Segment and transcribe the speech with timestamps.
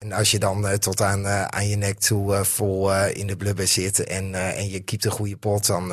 [0.00, 3.26] En als je dan uh, tot aan, uh, aan je nek toe uh, vol in
[3.26, 5.92] de blubber zit en, en je kiept een goede pot, dan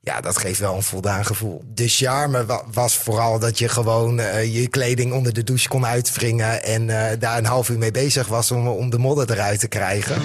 [0.00, 1.62] ja, dat geeft wel een voldaan gevoel.
[1.66, 4.16] De charme wa was vooral dat je gewoon
[4.52, 6.86] je kleding onder de douche kon uitwringen en
[7.18, 10.22] daar een half uur mee bezig was om, om de modder eruit te krijgen.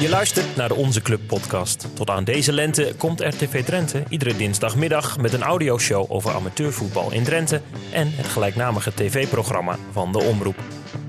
[0.00, 1.88] Je luistert naar de Onze Club podcast.
[1.94, 7.24] Tot aan deze lente komt RTV Drenthe iedere dinsdagmiddag met een audioshow over amateurvoetbal in
[7.24, 7.60] Drenthe
[7.92, 10.56] en het gelijknamige tv-programma van de Omroep.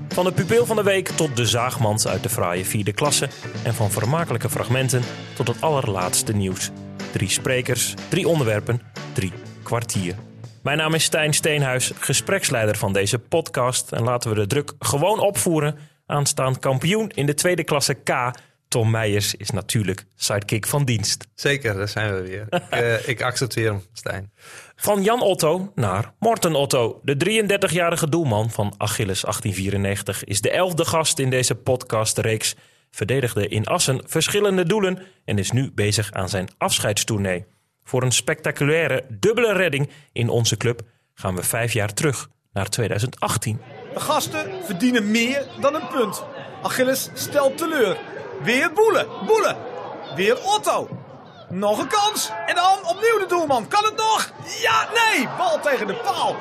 [0.08, 3.28] Van de pupil van de week tot de zaagmans uit de fraaie vierde klasse
[3.64, 5.02] en van vermakelijke fragmenten
[5.34, 6.70] tot het allerlaatste nieuws.
[7.12, 10.14] Drie sprekers, drie onderwerpen, drie kwartier.
[10.62, 15.18] Mijn naam is Stijn Steenhuis, gespreksleider van deze podcast en laten we de druk gewoon
[15.18, 15.78] opvoeren.
[16.06, 18.10] Aanstaand kampioen in de tweede klasse K
[18.70, 21.26] Tom Meijers is natuurlijk sidekick van dienst.
[21.34, 22.46] Zeker, daar zijn we weer.
[22.70, 24.32] ik, uh, ik, accepteer hem, Stijn.
[24.76, 27.00] Van Jan Otto naar Morten Otto.
[27.02, 32.54] De 33-jarige doelman van Achilles 1894 is de elfde gast in deze podcastreeks.
[32.90, 37.44] Verdedigde in Assen verschillende doelen en is nu bezig aan zijn afscheidstournee.
[37.84, 40.80] Voor een spectaculaire dubbele redding in onze club
[41.14, 43.60] gaan we vijf jaar terug naar 2018.
[43.94, 46.24] De gasten verdienen meer dan een punt.
[46.62, 48.19] Achilles stelt teleur.
[48.42, 49.06] Weer Boelen.
[49.26, 49.56] Boelen.
[50.14, 50.88] Weer Otto.
[51.48, 52.30] Nog een kans.
[52.46, 53.68] En dan opnieuw de doelman.
[53.68, 54.32] Kan het nog?
[54.60, 55.28] Ja, nee.
[55.38, 56.36] Bal tegen de paal.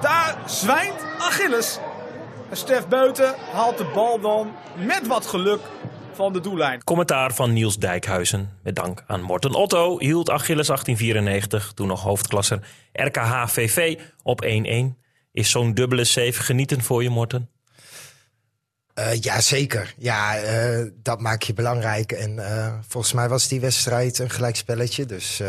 [0.00, 1.78] Daar zwijnt Achilles.
[2.50, 5.60] En Stef Beuten haalt de bal dan met wat geluk
[6.12, 6.84] van de doellijn.
[6.84, 8.58] Commentaar van Niels Dijkhuizen.
[8.62, 12.60] Met dank aan Morten Otto hield Achilles 1894, toen nog hoofdklasser
[12.92, 14.48] RKH VV, op 1-1.
[15.32, 17.50] Is zo'n dubbele save genieten voor je, Morten?
[18.98, 19.94] Uh, ja, zeker.
[19.98, 22.12] Ja, uh, dat maak je belangrijk.
[22.12, 25.06] En uh, volgens mij was die wedstrijd een gelijkspelletje.
[25.06, 25.42] Dus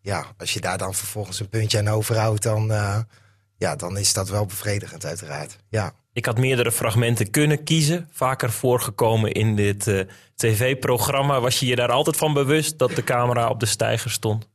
[0.00, 2.72] ja, als je daar dan vervolgens een puntje aan overhoudt, dan,
[3.56, 5.56] ja, dan is dat wel bevredigend uiteraard.
[5.68, 5.92] Ja.
[6.12, 8.08] Ik had meerdere fragmenten kunnen kiezen.
[8.12, 11.40] Vaker voorgekomen in dit tv-programma.
[11.40, 14.48] Was je je daar altijd van bewust dat de camera op de stijger stond?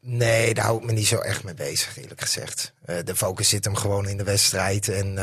[0.00, 2.72] Nee, daar hou ik me niet zo echt mee bezig, eerlijk gezegd.
[3.04, 4.88] de focus zit hem gewoon in de wedstrijd.
[4.88, 5.18] En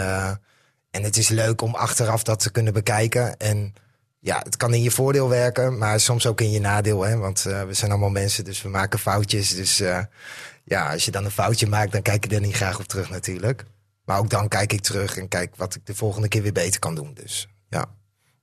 [0.96, 3.38] en het is leuk om achteraf dat te kunnen bekijken.
[3.38, 3.74] En
[4.20, 7.02] ja, het kan in je voordeel werken, maar soms ook in je nadeel.
[7.02, 7.18] Hè?
[7.18, 9.56] Want uh, we zijn allemaal mensen, dus we maken foutjes.
[9.56, 10.00] Dus uh,
[10.64, 13.10] ja, als je dan een foutje maakt, dan kijk je er niet graag op terug
[13.10, 13.66] natuurlijk.
[14.06, 16.80] Maar ook dan kijk ik terug en kijk wat ik de volgende keer weer beter
[16.80, 17.14] kan doen.
[17.14, 17.86] Dus ja.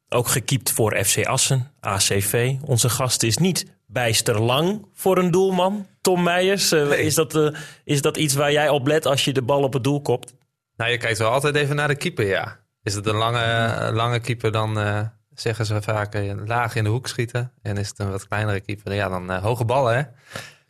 [0.09, 2.55] Ook gekiept voor FC Assen, ACV.
[2.65, 5.87] Onze gast is niet bijster lang voor een doelman.
[6.01, 7.53] Tom Meijers, uh, is, dat,
[7.85, 10.35] is dat iets waar jij op let als je de bal op het doel kopt?
[10.83, 12.59] Nou, je kijkt wel altijd even naar de keeper, ja.
[12.83, 15.01] Is het een lange, lange keeper, dan uh,
[15.35, 17.53] zeggen ze vaak uh, laag in de hoek schieten.
[17.63, 20.03] En is het een wat kleinere keeper, ja, dan uh, hoge ballen, hè?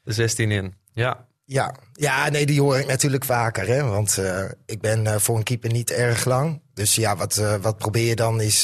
[0.02, 1.26] De 16 in, ja.
[1.44, 3.84] Ja, ja nee, die hoor ik natuurlijk vaker, hè.
[3.84, 4.20] Want
[4.66, 6.62] ik ben voor een keeper niet erg lang.
[6.74, 8.60] Dus ja, wat, wat probeer je dan is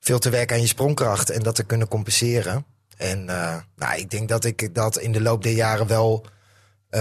[0.00, 2.66] veel te werken aan je sprongkracht en dat te kunnen compenseren.
[2.96, 3.24] En
[3.76, 6.26] nou, ik denk dat ik dat in de loop der jaren wel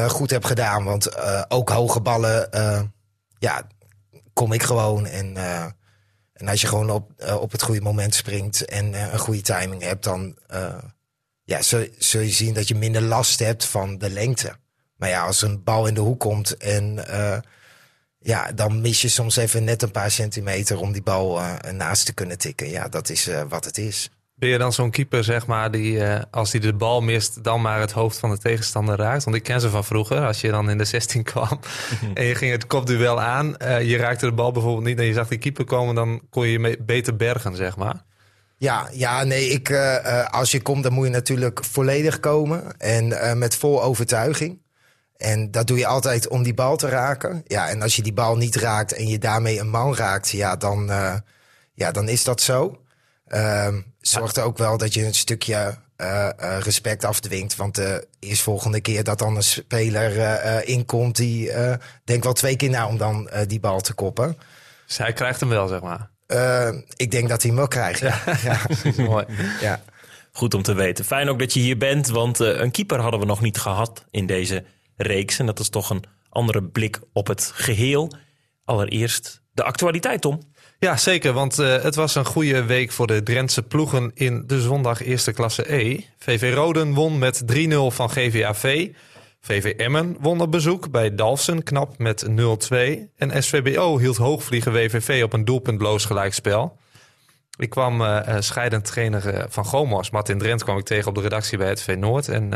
[0.07, 0.83] goed heb gedaan.
[0.83, 1.17] Want
[1.49, 2.49] ook hoge ballen
[3.45, 3.67] ja,
[4.33, 5.05] kom ik gewoon.
[5.05, 5.65] En, uh,
[6.33, 9.41] en als je gewoon op, uh, op het goede moment springt en uh, een goede
[9.41, 10.37] timing hebt, dan
[11.43, 14.55] ja, zul, zul, je zien dat je minder last hebt van de lengte.
[14.95, 17.05] Maar ja, als een bal in de hoek komt en
[18.19, 21.41] ja, dan mis je soms even net een paar centimeter om die bal
[21.71, 22.69] naast te kunnen tikken.
[22.69, 24.09] Ja, dat is wat het is.
[24.45, 27.61] Ben je dan zo'n keeper, zeg maar, die uh, als hij de bal mist, dan
[27.61, 29.23] maar het hoofd van de tegenstander raakt?
[29.23, 31.59] Want ik ken ze van vroeger, als je dan in de 16 kwam
[32.13, 35.13] en je ging het kopduel aan, uh, je raakte de bal bijvoorbeeld niet en je
[35.13, 38.03] zag die keeper komen, dan kon je je beter bergen, zeg maar.
[38.57, 43.37] Ja, ja nee, ik, uh, als je komt, dan moet je natuurlijk volledig komen en
[43.37, 44.61] met vol overtuiging.
[45.17, 47.43] En dat doe je altijd om die bal te raken.
[47.47, 50.55] Ja, en als je die bal niet raakt en je daarmee een man raakt, ja,
[50.55, 50.91] dan,
[51.73, 52.79] ja, dan is dat zo.
[53.25, 57.55] Ehm, zorgt ook wel dat je een stukje uh, uh, respect afdwingt.
[57.55, 61.51] Want de eerstvolgende keer dat dan een speler uh, inkomt, die
[62.03, 64.37] denkt wel twee keer na om dan die bal te koppen.
[64.87, 66.09] Dus hij krijgt hem wel, zeg maar.
[66.95, 67.99] ik denk dat hij hem wel krijgt.
[67.99, 68.59] Ja, ja.
[69.03, 69.25] mooi.
[69.61, 69.81] Ja.
[70.31, 71.05] Goed om te weten.
[71.05, 74.25] Fijn ook dat je hier bent, want een keeper hadden we nog niet gehad in
[74.25, 74.65] deze
[74.97, 75.39] reeks.
[75.39, 78.11] En dat is toch een andere blik op het geheel.
[78.65, 80.53] Allereerst de actualiteit, Tom.
[80.79, 81.33] Ja, zeker.
[81.33, 85.31] Want uh, het was een goede week voor de Drentse ploegen in de zondag eerste
[85.31, 85.99] klasse E.
[86.17, 88.89] VV Roden won met 3-0 van GVAV.
[89.41, 92.33] VV Emmen won op bezoek bij Dalfsen knap met 0-2.
[93.15, 96.77] En SVBO hield hoogvliegen WVV op een doelpuntloos gelijkspel.
[97.57, 101.57] Ik kwam uh, scheidend trainer van Gomos, Martin Drent, kwam ik tegen op de redactie
[101.57, 102.27] bij het V Noord.
[102.27, 102.53] En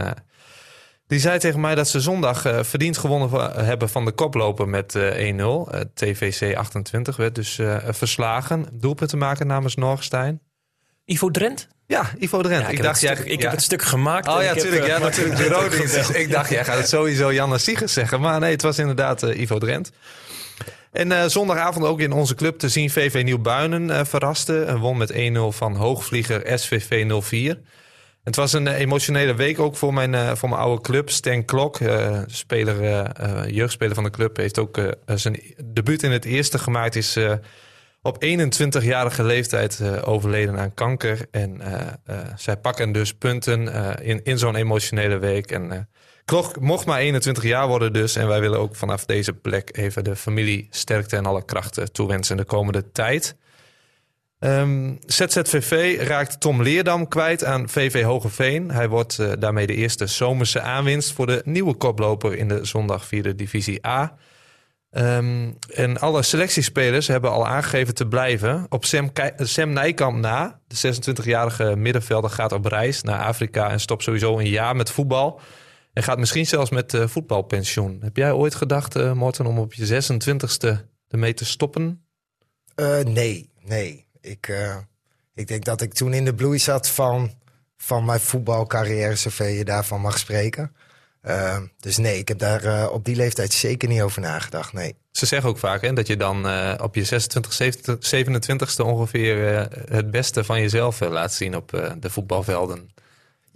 [1.09, 4.95] Die zei tegen mij dat ze zondag uh, verdiend gewonnen hebben van de koploper met
[4.95, 5.37] eh 1-0.
[5.37, 5.61] Uh,
[5.93, 8.65] TVC 28 werd dus uh, verslagen.
[8.71, 10.41] Doelpunten maken namens Norgstein.
[11.05, 11.67] Ivo Drent?
[11.85, 12.61] Ja, Ivo Drent.
[12.61, 13.41] Ja, ik, dacht, het jij, ik ja.
[13.41, 14.27] heb het stuk gemaakt.
[14.27, 14.83] Oh ja, heb, natuurlijk.
[14.83, 15.37] eh, Ja, natuurlijk.
[15.37, 15.77] De.
[15.91, 18.21] Dus ik dacht, jij gaat het sowieso Janne Siegers zeggen.
[18.21, 19.91] Maar nee, het was inderdaad Ivo Drent.
[20.91, 24.63] En zondagavond ook in onze club te zien VV Nieuw-Buinen verraste.
[24.63, 25.17] En won met 1-0
[25.49, 27.59] van hoogvlieger SVV 04.
[28.29, 31.09] Het was een uh, emotionele week ook voor mijn, uh, voor mijn oude club.
[31.09, 36.59] Stan Klok, uh, speler, jeugdspeler van de club, heeft ook zijn debuut in het eerste
[36.59, 36.95] gemaakt.
[36.95, 37.17] Is
[38.01, 41.27] op 21-jarige leeftijd overleden aan kanker.
[41.31, 41.61] En
[42.35, 45.51] zij pakken dus punten in, in zo'n emotionele week.
[45.51, 45.89] En
[46.25, 48.15] Klok mocht maar 21 jaar worden dus.
[48.15, 52.37] En wij willen ook vanaf deze plek even de familie sterkte en alle krachten toewensen
[52.37, 53.35] de komende tijd.
[54.39, 58.71] Um, ZZVV raakt Tom Leerdam kwijt aan VV Hogeveen.
[58.71, 63.05] Hij wordt uh, daarmee de eerste zomerse aanwinst voor de nieuwe koploper in de zondag
[63.05, 64.15] vierde divisie A.
[64.91, 68.65] Um, en alle selectiespelers hebben al aangegeven te blijven.
[68.69, 74.03] Op Sam, Sam Nijkamp na, de 26-jarige middenvelder, gaat op reis naar Afrika en stopt
[74.03, 75.41] sowieso een jaar met voetbal.
[75.93, 77.99] En gaat misschien zelfs met uh, voetbalpensioen.
[78.01, 80.77] Heb jij ooit gedacht, Morten, om op je 26e
[81.07, 82.03] ermee te stoppen?
[83.03, 84.07] Nee, nee.
[84.29, 84.75] Ik, uh,
[85.33, 87.31] ik denk dat ik toen in de bloei zat van,
[87.77, 90.75] van mijn voetbalcarrière, zover je daarvan mag spreken.
[91.23, 94.73] Uh, dus nee, ik heb daar uh, op die leeftijd zeker niet over nagedacht.
[94.73, 94.95] Nee.
[95.11, 96.37] Ze zeggen ook vaak hè, dat je dan
[96.81, 102.89] op je 26, 27, 27ste ongeveer het beste van jezelf laat zien op de voetbalvelden.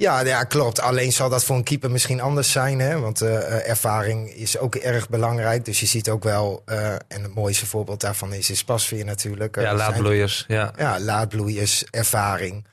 [0.04, 0.80] Ja, ja, klopt.
[0.80, 2.80] Alleen zal dat voor een keeper misschien anders zijn.
[2.80, 3.00] Hè?
[3.00, 5.66] Want uh, ervaring is ook erg belangrijk.
[5.66, 9.56] Dus je ziet ook wel, uh, en het mooiste voorbeeld daarvan is, is Pasveer natuurlijk.
[9.56, 10.46] Ja, laadbloeiers.
[10.48, 12.66] Ja, ja laadbloeiers, ervaring.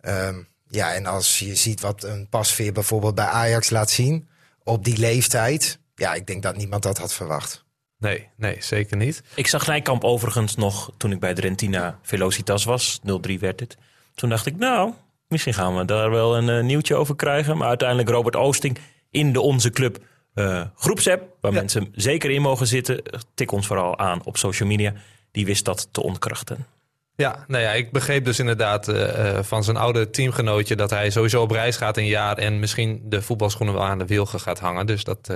[0.00, 4.28] Um, ja, en als je ziet wat een Pasveer bijvoorbeeld bij Ajax laat zien
[4.62, 5.78] op die leeftijd.
[5.94, 7.64] Ja, ik denk dat niemand dat had verwacht.
[7.98, 9.22] Nee, nee, zeker niet.
[9.34, 13.00] Ik zag Nijkamp overigens nog toen ik bij de Rentina Velocitas was.
[13.00, 13.76] 0-3 werd het.
[14.14, 14.92] Toen dacht ik, nou,
[15.28, 17.56] Misschien gaan we daar wel een uh, nieuwtje over krijgen.
[17.56, 18.78] Maar uiteindelijk Robert Oosting
[19.10, 19.98] in de Onze Club
[20.34, 21.36] uh, groepsapp.
[21.40, 21.58] Waar ja.
[21.58, 23.02] mensen zeker in mogen zitten.
[23.34, 24.92] Tik ons vooral aan op social media.
[25.30, 26.66] Die wist dat te ontkrachten.
[27.14, 30.76] Ja, nou ja, ik begreep dus inderdaad uh, van zijn oude teamgenootje...
[30.76, 32.38] dat hij sowieso op reis gaat een jaar...
[32.38, 34.86] en misschien de voetbalschoenen wel aan de wilgen gaat hangen.
[34.86, 35.34] Dus dat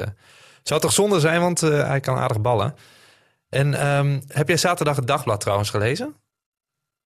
[0.62, 2.75] zou toch zonde zijn, want hij kan aardig ballen.
[3.48, 6.14] En um, heb jij zaterdag het dagblad trouwens gelezen?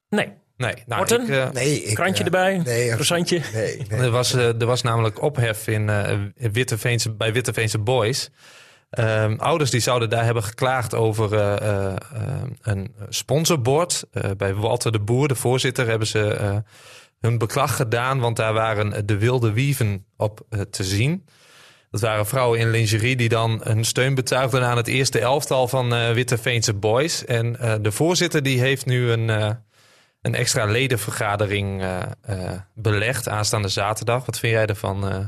[0.08, 0.32] Nee.
[0.56, 1.22] Nee, nou, Morten?
[1.22, 3.40] Ik, uh, nee, ik, krantje uh, erbij, nee, croissantje.
[3.52, 4.00] Nee, nee.
[4.00, 5.90] Er, was, uh, er was namelijk ophef in,
[6.34, 8.30] Witteveense, bij Witteveense Boys.
[8.98, 11.32] Um, ouders die zouden daar hebben geklaagd over
[12.62, 14.04] een sponsorbord.
[14.36, 16.62] bij Walter de Boer, de voorzitter, hebben ze
[17.20, 18.18] hun beklag gedaan.
[18.20, 20.40] Want daar waren de wilde wieven op
[20.70, 21.24] te zien.
[21.90, 26.14] Dat waren vrouwen in lingerie die dan hun steun betuigden aan het eerste elftal van
[26.14, 27.24] Witteveense Boys.
[27.24, 27.52] En
[27.82, 29.56] de voorzitter die heeft nu een
[30.24, 34.26] een extra ledenvergadering uh, uh, belegd aanstaande zaterdag.
[34.26, 35.12] Wat vind jij ervan?
[35.12, 35.18] Uh,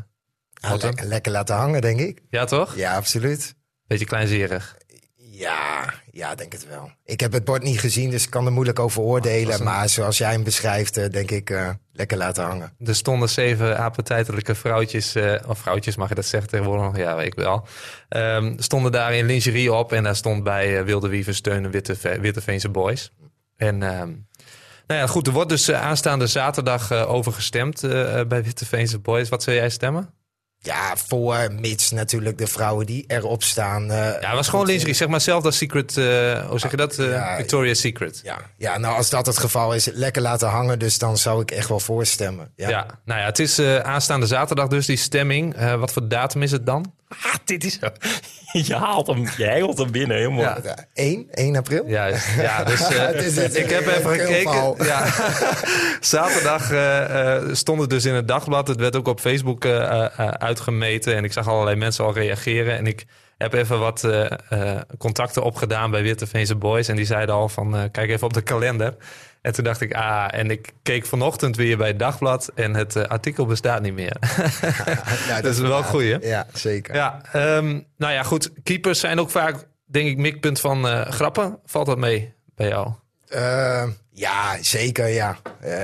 [0.60, 2.22] ah, lekker, lekker laten hangen, denk ik.
[2.31, 2.76] Ja, toch?
[2.76, 3.54] Ja, absoluut.
[3.87, 4.76] Beetje kleinzerig.
[5.16, 6.90] Ja, ja, denk het wel.
[7.04, 9.52] Ik heb het bord niet gezien, dus ik kan er moeilijk over oordelen.
[9.52, 9.64] Oh, een...
[9.64, 11.54] Maar zoals jij hem beschrijft, denk ik
[11.93, 12.72] lekker laten hangen.
[12.78, 15.16] Er stonden zeven appetijtelijke vrouwtjes,
[15.46, 16.96] of vrouwtjes mag je dat zeggen tegenwoordig?
[16.96, 17.66] Ja, ik wel.
[18.08, 22.69] Um, stonden daar in lingerie op en daar stond bij Wilde Wieven steunen Witte, Witteveense
[22.69, 23.12] Boys.
[23.56, 23.82] En...
[23.82, 24.26] Um,
[24.86, 27.90] nou ja, goed, er wordt dus uh, aanstaande zaterdag uh, over gestemd uh,
[28.28, 29.28] bij Witteveense Boys.
[29.28, 30.10] Wat zou jij stemmen?
[30.58, 33.86] Ja, voor mits natuurlijk de vrouwen die erop staan.
[33.86, 34.94] ja, het was gewoon lingerie.
[34.94, 36.96] Zeg maar zelf dat Secret, hoe zeg je dat?
[36.96, 38.20] Ja, Victoria's Secret.
[38.22, 40.78] Ja, ja, nou als dat het geval is, lekker laten hangen.
[40.78, 42.52] Dus dan zou ik echt wel voorstemmen.
[42.56, 45.76] Ja, ja nou ja, het is aanstaande zaterdag dus die stemming.
[45.78, 46.93] wat voor datum is het dan?
[47.08, 47.89] Ah, dit is zo.
[48.67, 50.43] Je haalt hem, je hengelt hem binnen, helemaal.
[50.43, 50.86] Ja.
[50.94, 51.84] 1, 1 april?
[51.86, 54.75] Ja, ja dus uh, is het, ik heb even gekeken.
[54.84, 55.06] Ja.
[56.01, 58.69] Zaterdag uh, uh, stond het dus in het dagblad.
[58.69, 59.67] Het werd ook op Facebook
[60.39, 61.17] uitgemeten.
[61.17, 62.77] En ik zag allerlei mensen al reageren.
[62.77, 63.05] En ik
[63.36, 64.08] heb even wat
[64.98, 66.88] contacten opgedaan bij Witteveense Boys.
[66.88, 68.96] En die zeiden al van, kijk even op de kalender.
[69.43, 73.08] En toen dacht ik, ah, en ik keek vanochtend weer bij het dagblad en het
[73.08, 74.16] artikel bestaat niet meer.
[75.28, 76.16] Ja, dat is wel goed, hè?
[76.20, 76.94] Ja, zeker.
[76.94, 78.50] Ja, um, nou ja, goed.
[78.62, 81.58] Keepers zijn ook vaak, denk ik, mikpunt van grappen.
[81.64, 82.93] Valt dat mee bij jou?
[84.17, 85.37] Uh, ja, zeker, ja.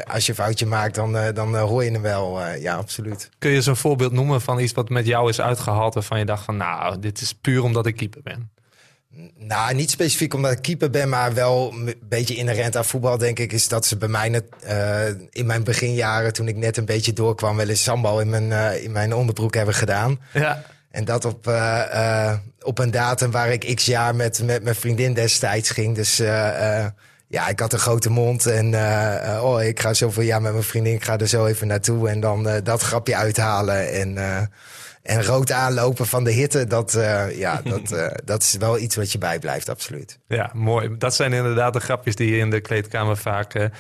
[0.04, 2.54] als je een foutje maakt, dan, dan hoor je hem wel.
[2.54, 3.30] ja, absoluut.
[3.38, 5.94] Kun je eens een voorbeeld noemen van iets wat met jou is uitgehaald...
[5.94, 8.50] waarvan je dacht van, nou, dit is puur omdat ik keeper ben?
[9.38, 13.38] Nou, niet specifiek omdat ik keeper ben, maar wel een beetje inherent aan voetbal, denk
[13.38, 16.84] ik, is dat ze bij mij net, uh, in mijn beginjaren, toen ik net een
[16.84, 20.20] beetje doorkwam, wel eens sambal in mijn, uh, in mijn onderbroek hebben gedaan.
[20.32, 20.64] Ja.
[20.92, 24.74] En dat op, eh, eh, op een datum waar ik x jaar met, met mijn
[24.74, 25.94] vriendin destijds ging.
[25.94, 26.90] Dus eh, eh,
[27.32, 28.46] ja, ik had een grote mond.
[28.46, 30.94] En eh, eh, oh, ik ga zoveel jaar met mijn vriendin.
[30.94, 32.08] Ik ga er zo even naartoe.
[32.08, 33.92] En dan eh, dat grapje uithalen.
[33.92, 34.16] En,
[35.02, 36.64] en rood aanlopen van de hitte.
[36.64, 36.92] Dat,
[37.34, 40.18] ja, dat, dat is wel iets wat je bijblijft, absoluut.
[40.28, 40.96] Ja, mooi.
[40.98, 43.70] Dat zijn inderdaad de grapjes die je in de kleedkamer vaak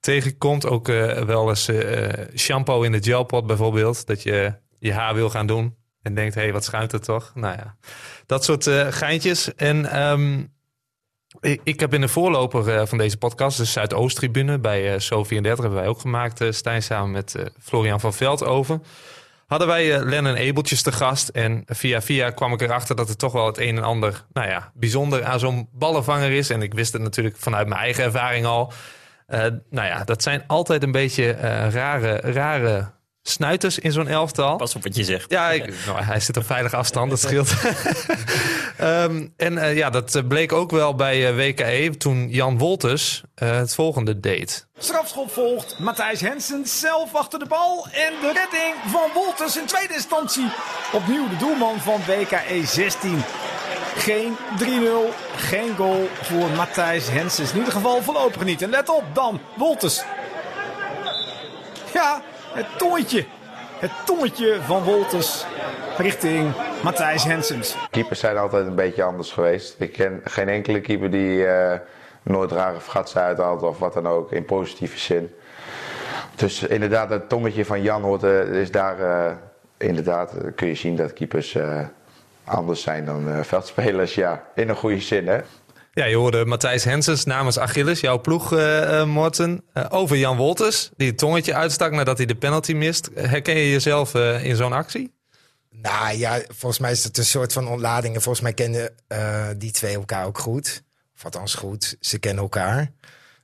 [0.00, 0.66] tegenkomt.
[0.66, 0.86] Ook
[1.26, 1.70] wel eens
[2.36, 4.06] shampoo in de gelpot bijvoorbeeld.
[4.06, 7.32] Dat je je haar wil gaan doen en denkt, hé, hey, wat schuimt er toch?
[7.34, 7.76] Nou ja,
[8.26, 9.54] dat soort geintjes.
[9.54, 10.42] En ehm,
[11.40, 15.74] ik, heb in de voorloper eh, van deze podcast, de Zuidoost-tribune bij uh, So34, hebben
[15.74, 18.82] wij ook gemaakt, uh, Stijn, samen met Florian van Veldhoven.
[19.46, 21.28] Hadden wij Lennon Ebeltjes te gast.
[21.28, 24.48] En via via kwam ik erachter dat er toch wel het een en ander, nou
[24.48, 26.50] ja, bijzonder aan zo'n ballenvanger is.
[26.50, 28.72] En ik wist het natuurlijk vanuit mijn eigen ervaring al.
[29.28, 29.38] Uh,
[29.70, 31.30] nou ja, dat zijn altijd een beetje
[31.70, 32.90] rare, rare
[33.22, 34.56] snuiters in zo'n elftal.
[34.56, 35.30] Pas op wat je zegt.
[35.30, 37.54] Ja, ik, nou, hij zit op veilige afstand, dat scheelt.
[38.82, 43.74] um, en uh, ja, dat bleek ook wel bij uh, WKE toen Jan Wolters het
[43.74, 44.66] volgende deed.
[44.78, 45.78] Strafschop volgt.
[45.78, 47.86] Matthijs Hensen zelf achter de bal.
[47.92, 50.46] En de redding van Wolters in tweede instantie.
[50.92, 53.22] Opnieuw de doelman van WKE 16.
[53.96, 54.66] Geen 3-0,
[55.36, 57.50] geen goal voor Matthijs Hensens.
[57.50, 58.62] In ieder geval voorlopig niet.
[58.62, 60.02] En let op dan, Wolters.
[61.92, 62.22] Ja,
[62.52, 63.26] het tongetje.
[63.78, 65.44] Het tongetje van Wolters
[65.96, 67.76] richting Matthijs Hensens.
[67.90, 69.74] Keepers zijn altijd een beetje anders geweest.
[69.78, 71.72] Ik ken geen enkele keeper die uh,
[72.22, 75.30] nooit rare fratsen uithaalt of wat dan ook in positieve zin.
[76.36, 79.32] Dus inderdaad, het tongetje van Jan hoort, uh, is daar uh,
[79.78, 81.56] inderdaad, kun je zien dat keepers
[82.44, 84.14] anders zijn dan veldspelers.
[84.14, 85.40] Ja, in een goede zin hè.
[85.92, 90.90] Ja, je hoorde Matthijs Hensens namens Achilles, jouw ploeg, uh, Morten, uh, over Jan Wolters.
[90.96, 93.10] Die het tongetje uitstak nadat hij de penalty mist.
[93.14, 95.12] Herken je jezelf uh, in zo'n actie?
[95.82, 98.14] Nou ja, volgens mij is het een soort van ontlading.
[98.14, 98.94] En volgens mij kennen
[99.58, 100.82] die twee elkaar ook goed.
[101.16, 102.92] Of althans goed, ze kennen elkaar.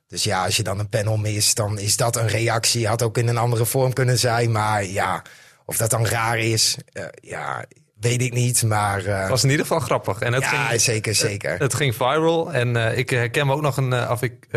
[0.07, 2.87] Dus ja, als je dan een panel mist, dan is dat een reactie.
[2.87, 4.51] Had ook in een andere vorm kunnen zijn.
[4.51, 5.21] Maar ja,
[5.65, 6.77] of dat dan raar is,
[7.21, 7.65] ja,
[7.99, 9.05] Weet ik niet, maar...
[9.05, 9.19] Uh...
[9.19, 10.19] Het was in ieder geval grappig.
[10.19, 11.51] En het ja, ging, zeker, zeker.
[11.51, 12.53] Het, het ging viral.
[12.53, 14.09] En ik herken me ook nog een...
[14.09, 14.47] Of ik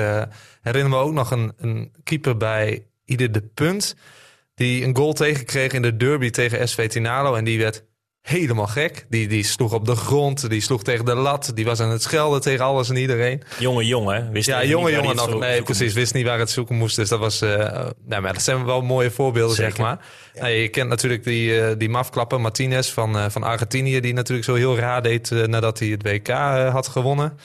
[0.63, 3.95] herinner me ook nog een, een keeper bij Ieder de Punt...
[4.61, 7.35] die een goal tegenkreeg in de derby tegen SV Tinalo.
[7.35, 7.85] En die werd
[8.23, 9.07] helemaal gek.
[9.09, 11.53] Die, die sloeg op de grond, die sloeg tegen de lat.
[11.55, 13.43] Die was aan het schelden tegen alles en iedereen.
[13.59, 15.39] Jonge jongen, wist Ja, jonge jongen nog.
[15.39, 15.83] Nee, precies.
[15.83, 15.95] Moest.
[15.95, 16.97] Wist niet waar het zoeken moest.
[16.97, 17.43] Dus dat was...
[17.43, 17.51] Uh,
[18.05, 19.71] nou, maar dat zijn wel mooie voorbeelden, Zeker.
[19.71, 19.99] zeg maar.
[20.35, 20.41] Ja.
[20.41, 24.01] Nou, je kent natuurlijk die, uh, die mafklapper Martinez van, uh, van Argentinië...
[24.01, 26.29] die natuurlijk zo heel raar deed nadat hij het WK
[26.73, 27.39] had gewonnen.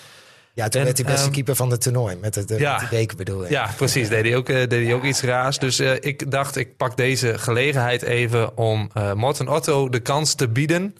[0.55, 2.15] Ja, toen en, werd hij beste um, keeper van het toernooi.
[2.15, 3.49] Met ja, met die beker bedoel ik.
[3.49, 4.09] Ja, precies.
[4.09, 5.59] Deed hij ook, uh, deed hij ook iets raars.
[5.59, 10.33] Dus uh, ik dacht, ik pak deze gelegenheid even om uh, Morten Otto de kans
[10.33, 10.95] te bieden...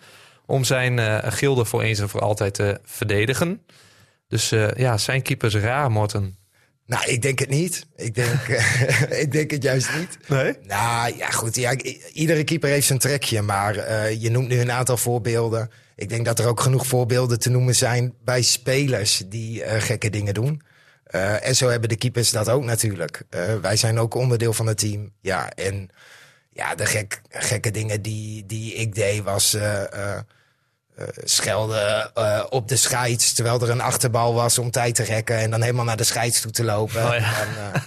[0.46, 3.62] om zijn gilde voor eens en voor altijd te verdedigen.
[4.28, 6.38] Dus ja, zijn keepers raar, Morten.
[6.86, 7.86] Nou, ik denk het niet.
[7.96, 8.48] Ik denk,
[9.24, 10.18] ik denk het juist niet.
[10.28, 10.54] Nee?
[10.68, 11.56] Nou, ja goed.
[11.56, 11.76] Ja,
[12.14, 13.42] iedere keeper heeft zijn trekje.
[13.42, 13.76] Maar
[14.14, 15.70] je noemt nu een aantal voorbeelden...
[15.96, 20.10] Ik denk dat er ook genoeg voorbeelden te noemen zijn bij spelers die uh, gekke
[20.10, 20.62] dingen doen.
[21.12, 23.24] Uh, en zo hebben de keepers dat ook natuurlijk.
[23.30, 25.12] Uh, wij zijn ook onderdeel van het team.
[25.22, 25.90] Ja, en
[26.50, 29.58] ja, de gek, gekke dingen die, die ik deed was
[31.24, 32.12] schelden
[32.52, 35.38] op de scheids terwijl er een achterbal was om tijd te rekken.
[35.38, 37.06] En dan helemaal naar de scheids toe te lopen.
[37.06, 37.42] Oh, ja.
[37.42, 37.82] en,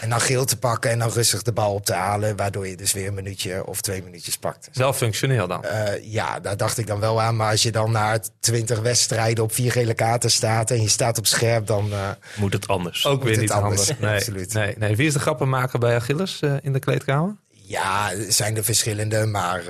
[0.00, 2.36] en dan geel te pakken en dan rustig de bal op te halen.
[2.36, 4.68] Waardoor je dus weer een minuutje of twee minuutjes pakt.
[4.72, 5.64] Wel functioneel dan?
[6.02, 7.36] Ja, daar dacht ik dan wel aan.
[7.36, 10.70] Maar als je dan na twintig wedstrijden op vier gele kaarten staat...
[10.70, 11.92] en je staat op scherp, dan...
[12.36, 13.06] Moet het anders.
[13.06, 13.80] Ook weer niet anders.
[13.80, 13.98] anders.
[14.10, 14.52] Nee, absoluut.
[14.52, 14.96] Nee, nee.
[14.96, 17.36] Wie is de grappenmaker bij Achilles in de kleedkamer?
[17.50, 19.26] Ja, zijn er verschillende.
[19.26, 19.62] Maar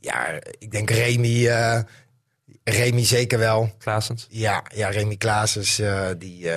[0.00, 1.48] ja, ik denk Remy...
[2.64, 3.74] Remy zeker wel.
[3.78, 4.26] Klaasens?
[4.30, 5.80] Ja, ja Remy Klaasens,
[6.18, 6.50] die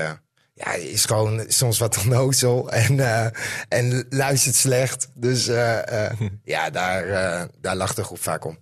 [0.53, 3.25] ja, is gewoon soms wat onnozel en, uh,
[3.67, 5.11] en luistert slecht.
[5.15, 6.11] Dus uh, uh,
[6.43, 8.57] ja, daar, daar lacht de groep vaak om.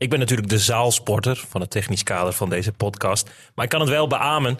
[0.00, 3.30] Ik ben natuurlijk de zaalsporter van het technisch kader van deze podcast.
[3.54, 4.58] Maar ik kan het wel beamen.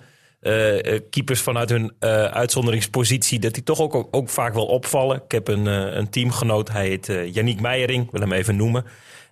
[1.11, 1.93] Keepers vanuit hun
[2.33, 5.23] uitzonderingspositie, dat die toch ook, ook vaak wel opvallen.
[5.25, 8.85] Ik heb een, een teamgenoot, hij heet Yannick Meijering, wil hem even noemen.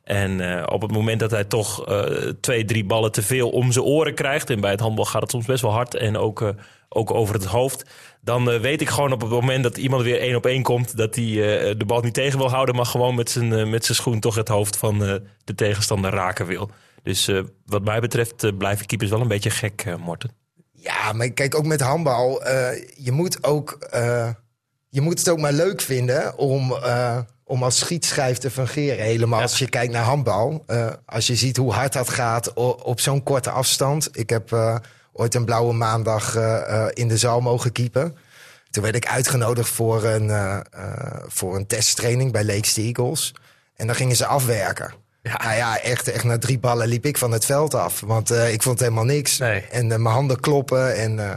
[0.09, 2.03] En uh, op het moment dat hij toch uh,
[2.41, 4.51] twee, drie ballen te veel om zijn oren krijgt.
[4.51, 5.95] En bij het handbal gaat het soms best wel hard.
[5.95, 6.49] En ook, uh,
[6.89, 7.91] ook over het hoofd.
[8.21, 10.97] Dan weet ik gewoon op het moment dat iemand weer één op één komt.
[10.97, 11.25] Dat hij
[11.77, 12.75] de bal niet tegen wil houden.
[12.75, 14.99] Maar gewoon met zijn, met zijn schoen toch het hoofd van
[15.45, 16.71] de tegenstander raken wil.
[17.03, 17.31] Dus
[17.67, 20.48] wat mij betreft blijven keepers wel een beetje gek, Morten.
[20.89, 22.49] Ja, maar kijk ook met handbal.
[22.97, 23.79] je moet ook.
[24.89, 26.75] je moet het ook maar leuk vinden om
[27.49, 29.05] om als schietschijf te fungeren.
[29.05, 30.63] Helemaal als je kijkt naar handbal.
[30.67, 32.53] Eh, als je ziet hoe hard dat gaat
[32.83, 34.09] op zo'n korte afstand.
[34.13, 34.77] Ik heb eh,
[35.13, 38.17] ooit een blauwe maandag eh, eh, in de zaal mogen keepen.
[38.71, 43.35] Toen werd ik uitgenodigd voor een, eh, eh, voor een testtraining bij Lakes Eagles.
[43.77, 44.95] En dan gingen ze afwerken.
[45.29, 45.45] Ja.
[45.45, 48.01] Nou ja, echt, echt na drie ballen liep ik van het veld af.
[48.01, 49.39] Want eh, ik vond helemaal niks.
[49.39, 49.61] Nee.
[49.61, 50.97] En eh, mijn handen kloppen.
[50.97, 51.35] En, eh,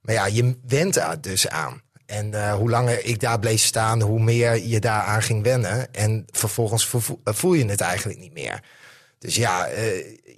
[0.00, 1.80] maar ja, je went er dus aan.
[2.06, 5.94] En hoe langer ik daar bleef staan, hoe meer je daaraan ging wennen.
[5.94, 8.62] En vervolgens vervo- voel je het eigenlijk niet meer.
[9.18, 9.68] Dus ja,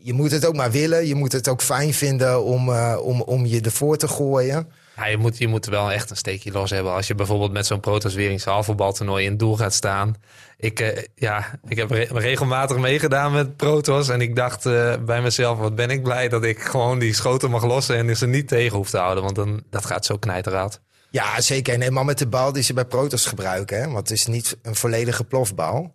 [0.01, 1.07] je moet het ook maar willen.
[1.07, 4.69] Je moet het ook fijn vinden om, om, om je ervoor te gooien.
[4.97, 6.93] Ja, je, moet, je moet wel echt een steekje los hebben.
[6.93, 10.15] Als je bijvoorbeeld met zo'n Protos Wierings halfvoetbaltoernooi in het doel gaat staan.
[10.57, 14.09] Ik, eh, ja, ik heb re- regelmatig meegedaan met Protos.
[14.09, 17.51] En ik dacht eh, bij mezelf, wat ben ik blij dat ik gewoon die schoten
[17.51, 17.97] mag lossen.
[17.97, 19.23] En ze niet tegen hoef te houden.
[19.25, 20.81] Want dan, dat gaat zo knijterraad.
[21.11, 21.75] Ja, zeker.
[21.75, 23.81] En helemaal met de bal die ze bij Protos gebruiken.
[23.81, 23.85] Hè?
[23.87, 25.93] Want het is niet een volledige plofbal.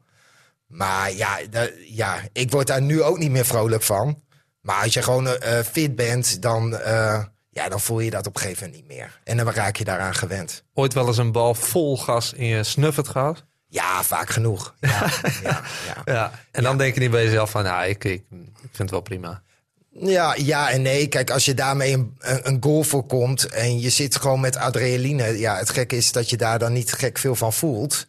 [0.67, 1.39] Maar ja,
[1.87, 4.21] ja, ik word daar nu ook niet meer vrolijk van.
[4.61, 6.77] Maar als je gewoon eh, fit bent, dan,
[7.55, 9.19] ja, dan voel je dat op een gegeven moment niet meer.
[9.23, 10.63] En dan raak je daaraan gewend.
[10.73, 13.43] Ooit wel eens een bal vol gas in je snuffert gehad?
[13.67, 14.75] Ja, vaak genoeg.
[14.79, 14.89] Ja,
[15.43, 16.01] ja, ja.
[16.13, 16.31] Ja.
[16.51, 19.01] En dan denk je niet bij jezelf van, nou, ik, ik, ik vind het wel
[19.01, 19.41] prima.
[19.89, 21.07] Ja, ja en nee.
[21.07, 25.39] Kijk, als je daarmee een, een een goal voorkomt en je zit gewoon met adrenaline.
[25.39, 28.07] Ja, het gekke is dat je daar dan niet gek veel van voelt.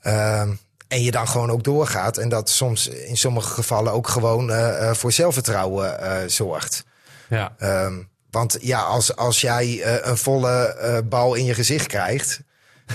[0.00, 0.52] Ehm,
[0.88, 2.16] en je dan gewoon ook doorgaat.
[2.16, 6.84] En dat soms in sommige gevallen ook gewoon eh, eh, voor zelfvertrouwen eh, zorgt.
[7.28, 7.54] Ja.
[7.58, 7.94] Ehm,
[8.36, 12.40] want ja, als, als jij eh, een volle eh, bal in je gezicht krijgt.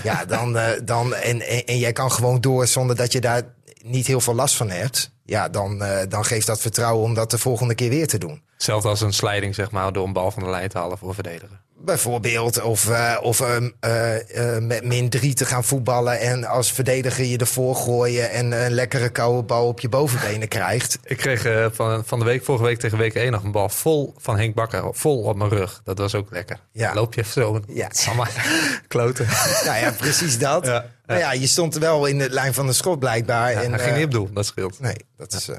[0.04, 3.42] Ja, dan, eh, dan, en, en, en jij kan gewoon door zonder dat je daar
[3.84, 5.12] niet heel veel last van hebt.
[5.26, 8.42] Ja, dan, dan geeft dat vertrouwen om dat de volgende keer weer te doen.
[8.54, 11.14] Hetzelfde als een slijding, zeg maar, door een bal van de lijn te halen voor
[11.14, 11.61] verdedigen.
[11.84, 16.72] Bijvoorbeeld, of, eh, of ehm, eh, eh, met min 3 te gaan voetballen en als
[16.72, 20.98] verdediger je ervoor gooien en een lekkere koude bal op je bovenbenen krijgt.
[21.04, 24.14] Ik kreeg van, van de week, vorige week tegen week 1 nog een bal vol
[24.18, 24.84] van Henk Bakker.
[24.92, 25.82] Vol op mijn rug.
[25.84, 26.60] Dat was ook lekker.
[26.72, 26.94] Ja.
[26.94, 27.62] Loop je zo.
[27.68, 27.88] Ja.
[28.88, 29.28] Kloten.
[29.66, 30.66] Nou ja, precies dat.
[30.66, 33.52] Ja, Maar ja, je stond wel in de lijn van de schot blijkbaar.
[33.52, 34.80] Ja, en, hij ging niet op doel, dat scheelt.
[34.80, 35.50] Nee, dat is,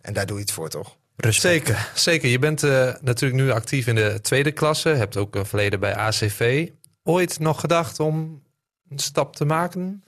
[0.00, 0.96] en daar doe je het voor toch?
[1.28, 2.28] Zeker, zeker.
[2.28, 4.88] Je bent eh, natuurlijk nu actief in de tweede klasse.
[4.88, 6.68] Hebt ook een verleden bij ACV.
[7.02, 8.42] Ooit nog gedacht om
[8.90, 10.04] een stap te maken?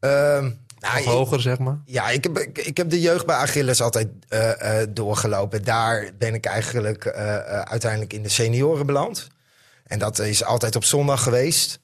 [0.00, 0.42] Ehm,
[0.78, 1.78] nou, Of ik- hoger, zeg maar?
[1.84, 5.64] Ja, ik heb, ik, ik heb de jeugd bij Achilles altijd eh, eh, doorgelopen.
[5.64, 9.28] Daar ben ik eigenlijk eh, eh, uiteindelijk in de senioren beland.
[9.84, 11.80] En dat is altijd op zondag geweest.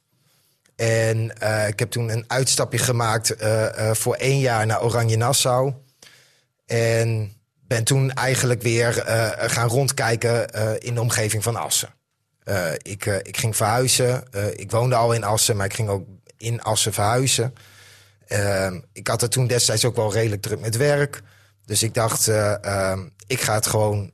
[0.76, 5.16] En eh, ik heb toen een uitstapje gemaakt eh, eh, voor één jaar naar Oranje
[5.16, 5.72] Nassau.
[6.66, 7.32] En
[7.66, 11.94] ben toen eigenlijk weer eh, gaan rondkijken eh, in de omgeving van Assen.
[12.44, 14.24] Eh, ik, ik ging verhuizen.
[14.56, 17.54] Ik woonde al in Assen, maar ik ging ook in Assen verhuizen.
[18.26, 21.22] Ehm, ik had er toen destijds ook wel redelijk druk met werk.
[21.64, 24.10] Dus ik dacht, eh, ehm, ik ga het gewoon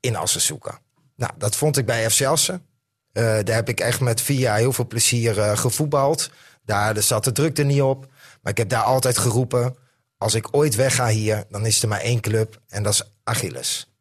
[0.00, 0.78] in Assen zoeken.
[1.16, 2.64] Nou, dat vond ik bij FC Assen.
[3.12, 6.30] Daar heb ik echt met jaar heel veel plezier gevoetbald.
[6.64, 8.06] Daar zat de drukte niet op.
[8.42, 9.76] Maar ik heb daar altijd geroepen...
[10.20, 12.60] als ik ooit wegga hier, dan is er maar één club.
[12.68, 13.94] En dat is Achilles.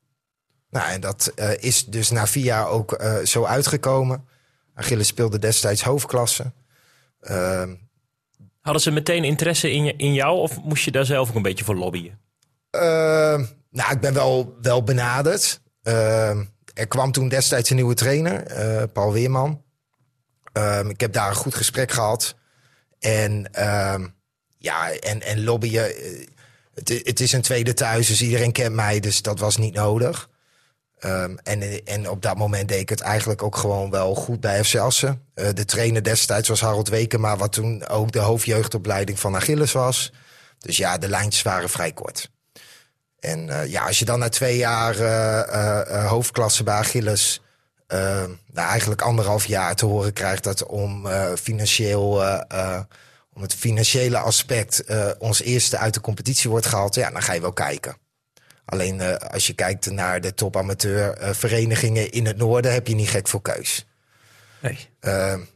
[0.70, 4.28] Nou, en dat eh, is dus na vier jaar ook eh, zo uitgekomen.
[4.74, 6.52] Achilles speelde destijds hoofdklasse.
[7.20, 7.76] Ehm,
[8.62, 11.42] Hadden ze meteen interesse in, je, in jou of moest je daar zelf ook een
[11.42, 12.20] beetje voor lobbyen?
[12.70, 15.62] Ehm, nou, ik ben wel, wel benaderd.
[15.84, 19.64] Ehm, er kwam toen destijds een nieuwe trainer, eh, Paul Weerman.
[20.88, 22.36] Ik heb daar een goed gesprek gehad.
[23.00, 23.50] En
[24.60, 25.96] ja, en, en lobbyen.
[25.96, 26.28] eh,
[26.74, 30.30] het, het is een tweede thuis, dus iedereen kent mij, dus dat was niet nodig.
[31.00, 34.64] Ehm, en, en op dat moment deed ik het eigenlijk ook gewoon wel goed bij
[34.64, 35.22] FC Assen.
[35.34, 40.12] Eh, de trainer destijds was Harold Wekema, wat toen ook de hoofdjeugdopleiding van Achilles was.
[40.60, 42.32] Dus ja, de lijntjes waren vrij kort.
[43.20, 47.42] En eh, ja, als je dan na twee jaar eh, hoofdklasse bij Achilles...
[47.88, 52.24] nou, eigenlijk anderhalf jaar te horen krijgt dat om financieel...
[53.40, 56.96] om het financiële aspect eh, ons eerste uit de competitie wordt gehaald...
[56.96, 57.98] ja, dan ga je wel kijken.
[58.66, 62.74] Alleen eh, als je kijkt naar de topamateur eh, verenigingen in het noorden...
[62.74, 63.86] heb je niet gek voor keus.
[64.62, 64.90] Nee.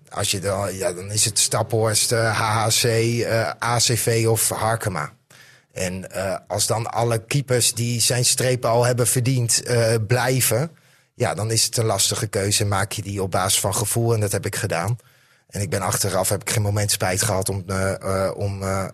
[0.09, 2.85] Als je dan, ja, dan is het Staphorst, HHC,
[3.59, 5.13] ACV of Harkema.
[5.71, 6.07] En
[6.47, 9.63] als dan alle keepers die zijn strepen al hebben verdiend
[10.07, 10.71] blijven,
[11.15, 12.65] ja, dan is het een lastige keuze.
[12.65, 14.97] Maak je die op basis van gevoel en dat heb ik gedaan.
[15.53, 17.93] En ik ben achteraf, heb ik geen moment spijt gehad om, eh,
[18.25, 18.87] eh, om, eh,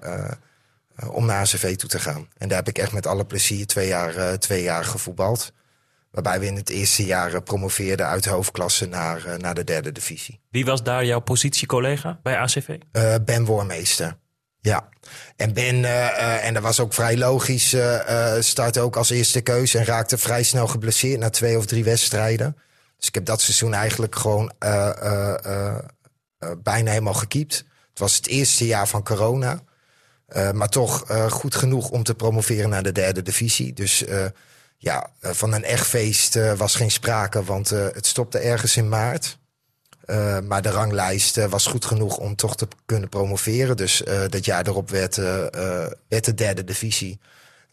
[1.09, 2.27] om naar ACV toe te gaan.
[2.37, 5.53] En daar heb ik echt met alle plezier twee jaar, twee jaar gevoetbald.
[6.11, 10.39] Waarbij we in het eerste jaar promoveerden uit de hoofdklasse naar, naar de derde divisie.
[10.49, 12.77] Wie was daar jouw positiecollega bij ACV?
[13.25, 14.17] Ben Wormeester.
[14.61, 14.89] Ja,
[15.35, 15.83] en Ben,
[16.41, 17.75] en dat was ook vrij logisch,
[18.39, 22.57] startte ook als eerste keuze en raakte vrij snel geblesseerd na twee of drie wedstrijden.
[22.97, 24.51] Dus ik heb dat seizoen eigenlijk gewoon
[26.63, 27.55] bijna helemaal gekiept.
[27.89, 29.61] Het was het eerste jaar van corona.
[30.25, 33.73] Eh, maar toch eh, goed genoeg om te promoveren naar de derde divisie.
[33.73, 34.25] Dus eh,
[34.77, 38.77] ja, eh, van een echt feest eh, was geen sprake, want eh, het stopte ergens
[38.77, 39.37] in maart.
[40.05, 43.77] Eh, maar de ranglijst eh, was goed genoeg om toch te kunnen promoveren.
[43.77, 45.45] Dus eh, dat jaar erop werd, eh,
[45.83, 47.19] eh, werd de derde divisie.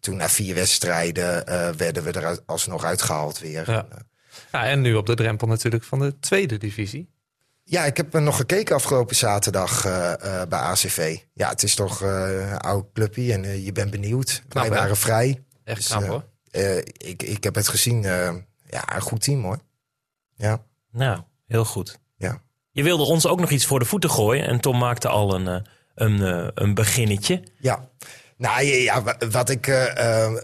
[0.00, 3.70] Toen na vier wedstrijden eh, werden we er alsnog uitgehaald weer.
[3.70, 3.86] Ja.
[3.90, 3.98] Eh,
[4.52, 7.08] Ja, en nu op de drempel natuurlijk van de tweede divisie.
[7.68, 11.18] Ja, ik heb er nog gekeken afgelopen zaterdag eh, eh, bij ACV.
[11.32, 14.42] Ja, het is toch eh, een oude clubje en je bent benieuwd.
[14.48, 14.80] Knap, Wij hè?
[14.82, 15.44] waren vrij.
[15.64, 16.22] Echt Dus, knap eh, hoor.
[16.96, 18.04] ik, ik heb het gezien.
[18.04, 18.34] eh,
[18.70, 19.58] ja, een goed team hoor.
[20.36, 21.98] Ja, Nou, heel goed.
[22.16, 22.40] ja.
[22.70, 24.46] Je wilde ons ook nog iets voor de voeten gooien.
[24.46, 27.42] En Tom maakte al een, een, een beginnetje.
[27.58, 27.88] Ja.
[28.36, 29.66] Nou ja, ja, wa- wat ik,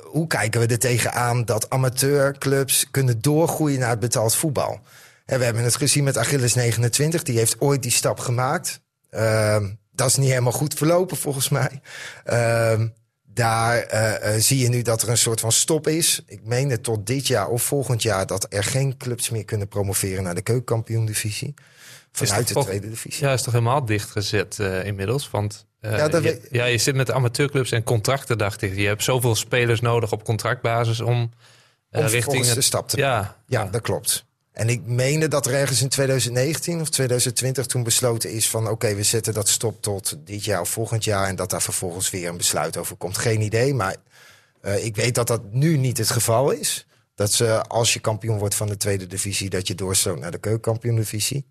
[0.03, 4.81] hoe kijken we er tegenaan dat amateurclubs kunnen doorgroeien naar het betaald voetbal?
[5.27, 8.81] En we hebben het gezien met Achilles 29, die heeft ooit die stap gemaakt.
[9.11, 11.81] Ehm, dat is niet helemaal goed verlopen volgens mij.
[12.25, 12.89] Ehm,
[13.25, 16.23] daar eh, eh, zie je nu dat er een soort van stop is.
[16.27, 19.69] Ik meen het tot dit jaar of volgend jaar dat er geen clubs meer kunnen
[19.69, 21.55] promoveren naar de keukenkampioen-divisie.
[22.13, 23.25] Vanuit de toch- tweede divisie.
[23.25, 25.31] Ja, is toch helemaal dichtgezet eh, inmiddels?
[25.31, 28.77] Want Ja, je, ja, je zit met amateurclubs en contracten, dacht ik.
[28.77, 31.31] Je hebt zoveel spelers nodig op contractbasis om,
[31.91, 32.55] Om richting het...
[32.55, 34.25] de stap te Ja, Ja, dat klopt.
[34.53, 38.95] En ik meende dat er ergens in 2019 of 2020 toen besloten is van oké,
[38.95, 42.29] we zetten dat stop tot dit jaar of volgend jaar en dat daar vervolgens weer
[42.29, 43.19] een besluit over komt.
[43.19, 43.97] Geen idee, maar
[44.61, 46.87] eh, ik weet dat dat nu niet het geval is.
[47.15, 50.39] Dat ze als je kampioen wordt van de tweede divisie, dat je doorstroomt naar de
[50.39, 51.47] keukenkampioen divisie.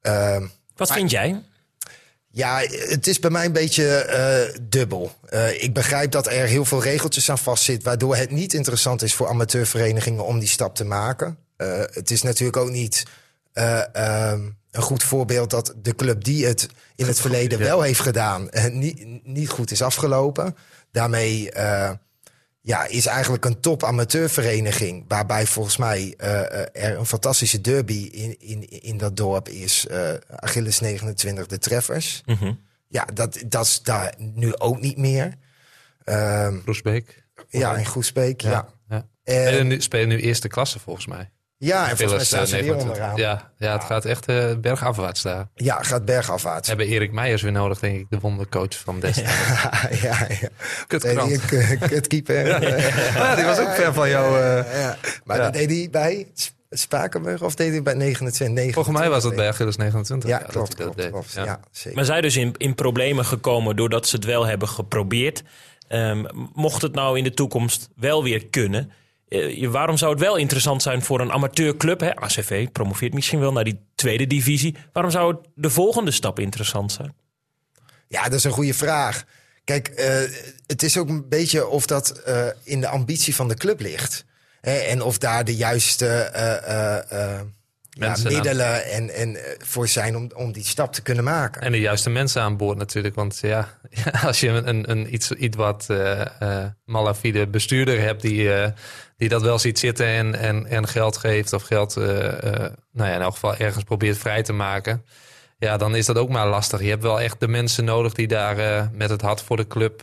[0.00, 1.42] Ehm, Wat vind jij?
[2.34, 5.12] ja, het is bij mij een beetje eh, dubbel.
[5.28, 9.14] Eh, ik begrijp dat er heel veel regeltjes aan vastzitten, waardoor het niet interessant is
[9.14, 11.38] voor amateurverenigingen om die stap te maken.
[11.56, 13.04] Eh, het is natuurlijk ook niet
[13.52, 18.00] eh, ehm, een goed voorbeeld dat de club die het in het verleden wel heeft
[18.00, 20.56] gedaan, eh, niet, niet goed is afgelopen.
[20.92, 21.90] Daarmee eh,
[22.60, 28.68] ja, is eigenlijk een top amateurvereniging, waarbij volgens mij er een fantastische derby in, in,
[28.82, 29.86] in dat dorp is.
[29.86, 32.22] eh Achilles 29, de Treffers.
[32.26, 32.52] Mhm.
[32.88, 35.34] Ja, dat, dat is daar nu ook niet meer.
[36.04, 37.24] Ehm, Roesbeek.
[37.48, 38.68] ja, in Groesbeek, ja.
[38.88, 39.06] ja.
[39.24, 41.30] En- nu, spelen nu eerste klasse volgens mij.
[41.64, 42.82] Ja, en volgens mij staan eh, ze weer 29.
[42.92, 43.16] onderaan.
[43.16, 43.50] Ja.
[43.58, 45.46] Ja, ja, het gaat echt eh, bergafwaarts daar.
[45.56, 46.68] gaat bergafwaarts.
[46.68, 49.32] Hebben Erik Meijers weer nodig, denk ik, de wondercoach van destijds.
[50.02, 50.48] ja, ja.
[50.86, 51.52] Kutkrant.
[51.52, 52.46] Eh, Kutkeeper.
[53.14, 54.40] Ja, die was ook ver van jou.
[54.40, 54.80] eh.
[54.80, 54.96] Ja.
[55.24, 55.42] Maar Ja.
[55.42, 58.74] dat deed hij bij Sp- Spakenburg of deed hij bij 29?
[58.74, 60.30] Volgens mij was het bij Achilles 29.
[60.30, 61.32] Ja, dat klopt, dat klopt, klopt.
[61.32, 61.44] Ja.
[61.44, 61.94] Ja, zeker.
[61.96, 65.42] Maar zij dus in, in problemen gekomen doordat ze het wel hebben geprobeerd.
[65.88, 66.24] Ehm,
[66.54, 68.90] mocht het nou in de toekomst wel weer kunnen.
[69.28, 72.00] Eh, waarom zou het wel interessant zijn voor een amateurclub?
[72.00, 72.16] Hè?
[72.16, 74.76] ACV promoveert misschien wel naar die tweede divisie.
[74.92, 77.14] Waarom zou het de volgende stap interessant zijn?
[78.08, 79.24] Ja, dat is een goede vraag.
[79.64, 80.16] Kijk, eh,
[80.66, 84.24] het is ook een beetje of dat eh, in de ambitie van de club ligt.
[84.60, 87.40] Hè, en of daar de juiste eh, eh, eh,
[87.90, 91.24] ja, Mensen aan- middelen en, en, eh, voor zijn om, om die stap te kunnen
[91.24, 91.62] maken.
[91.62, 93.14] En de juiste mensen aan boord natuurlijk.
[93.14, 93.78] Want ja,
[94.26, 98.70] als je een, een, een iets, iets wat eh eh, malafide bestuurder hebt die, eh,
[99.16, 103.08] die dat wel ziet zitten en, en, en geld geeft of geld eh, eh, nou
[103.08, 105.04] ja, in elk geval ergens probeert vrij te maken.
[105.58, 106.80] Ja, dan is dat ook maar lastig.
[106.80, 109.66] Je hebt wel echt de mensen nodig die daar eh, met het hart voor de
[109.66, 110.02] club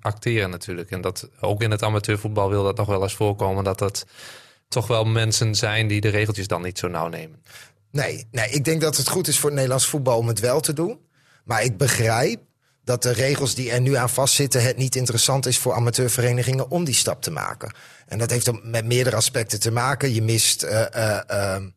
[0.00, 0.90] acteren natuurlijk.
[0.90, 3.64] En dat ook in het amateurvoetbal wil dat nog wel eens voorkomen.
[3.64, 4.06] Dat dat
[4.68, 7.42] toch wel mensen zijn die de regeltjes dan niet zo nauw nemen.
[7.90, 10.60] Nee, nee, ik denk dat het goed is voor het Nederlands voetbal om het wel
[10.60, 11.00] te doen.
[11.44, 12.40] Maar ik begrijp
[12.84, 14.62] dat de regels die er nu aan vastzitten...
[14.62, 17.72] het niet interessant is voor amateurverenigingen om die stap te maken.
[18.06, 20.14] En dat heeft dan met meerdere aspecten te maken.
[20.14, 21.68] Je mist ehm,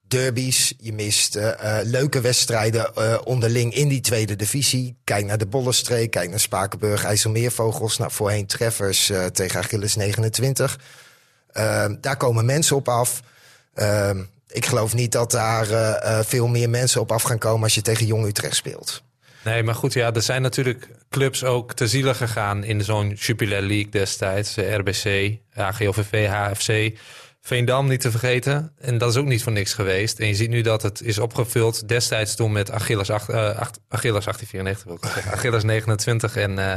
[0.00, 4.96] derbies, je mist eh, leuke wedstrijden onderling in die tweede divisie.
[5.04, 7.98] Kijk naar de Bollenstreek, kijk naar Spakenburg, IJsselmeervogels.
[7.98, 10.78] Nou, voorheen treffers tegen Achilles 29.
[11.52, 13.20] Ehm, daar komen mensen op af.
[13.74, 15.66] Ehm, ik geloof niet dat daar
[16.24, 19.02] veel meer mensen op af gaan komen als je tegen Jong Utrecht speelt.
[19.44, 23.62] Nee, maar goed, ja, er zijn natuurlijk clubs ook te zielen gegaan in zo'n Jupiler
[23.62, 24.56] League destijds.
[24.56, 26.98] RBC, AGOVV, HFC,
[27.42, 28.72] Veendam niet te vergeten.
[28.80, 30.18] En dat is ook niet voor niks geweest.
[30.18, 33.80] En je ziet nu dat het is opgevuld destijds toen met Achilles, acht- eh, acht-
[33.88, 35.32] Achilles 1894, wil ik zeggen.
[35.38, 36.72] Achilles 29 en, eh,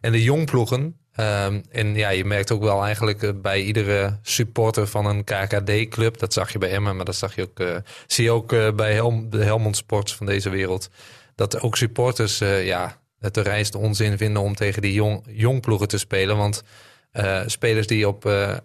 [0.00, 0.96] en de jongploegen.
[1.12, 6.18] Ehm, en ja, je merkt ook wel eigenlijk eh, bij iedere supporter van een KKD-club.
[6.18, 9.30] Dat zag je bij Emmen, maar dat zag je ook, zie je ook bij Helm,
[9.30, 10.90] de Helmond Sports van deze wereld.
[11.36, 15.88] Dat ook supporters, eh, ja, te reinste onzin vinden om tegen die jong, jong ploegen
[15.88, 16.36] te spelen.
[16.36, 16.62] Want
[17.10, 18.56] eh, spelers die op eh,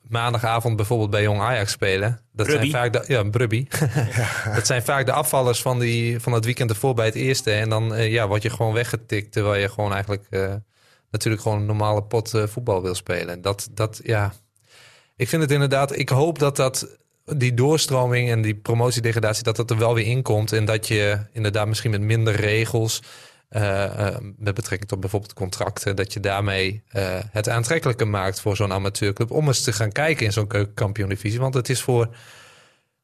[0.00, 2.20] maandagavond bijvoorbeeld bij Jong Ajax spelen.
[2.32, 2.70] Dat Brubby.
[2.70, 3.66] zijn vaak de, ja, Brubby.
[4.54, 7.52] dat zijn vaak de afvallers van, die, van het weekend ervoor bij het eerste.
[7.52, 10.26] En dan ja, word je gewoon weggetikt terwijl je gewoon eigenlijk
[11.10, 13.42] natuurlijk gewoon een normale pot voetbal wil spelen.
[13.42, 14.32] Dat, dat ja,
[15.16, 19.70] ik vind het inderdaad, ik hoop dat dat die doorstroming en die promotiedegradatie, dat dat
[19.70, 20.52] er wel weer in komt.
[20.52, 23.02] En dat je inderdaad misschien met minder regels,
[23.48, 28.56] eh, eh, met betrekking tot bijvoorbeeld contracten, dat je daarmee eh, het aantrekkelijker maakt voor
[28.56, 31.40] zo'n amateurclub om eens te gaan kijken in zo'n keukenkampioen-divisie.
[31.40, 32.16] Want het is voor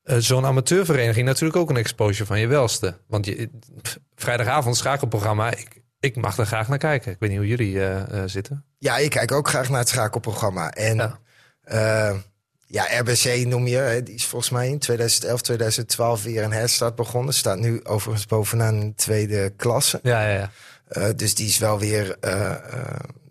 [0.02, 2.98] zo'n amateurvereniging natuurlijk ook een exposure van je welste.
[3.06, 3.50] Want je,
[3.82, 7.12] pff, vrijdagavond schakelprogramma, ik, ik mag er graag naar kijken.
[7.12, 7.80] Ik weet niet hoe jullie
[8.26, 8.64] zitten.
[8.78, 10.70] Ja, ik kijk ook graag naar het schakelprogramma.
[10.70, 11.18] En
[11.64, 12.22] Ja.
[12.70, 16.94] Ja, RBC noem je, hè, die is volgens mij in 2011, 2012 weer een herstart
[16.94, 17.34] begonnen.
[17.34, 20.00] Staat nu overigens bovenaan in de tweede klasse.
[20.02, 20.50] Ja, ja, ja.
[20.88, 22.58] Eh, dus die is wel weer, eh, eh,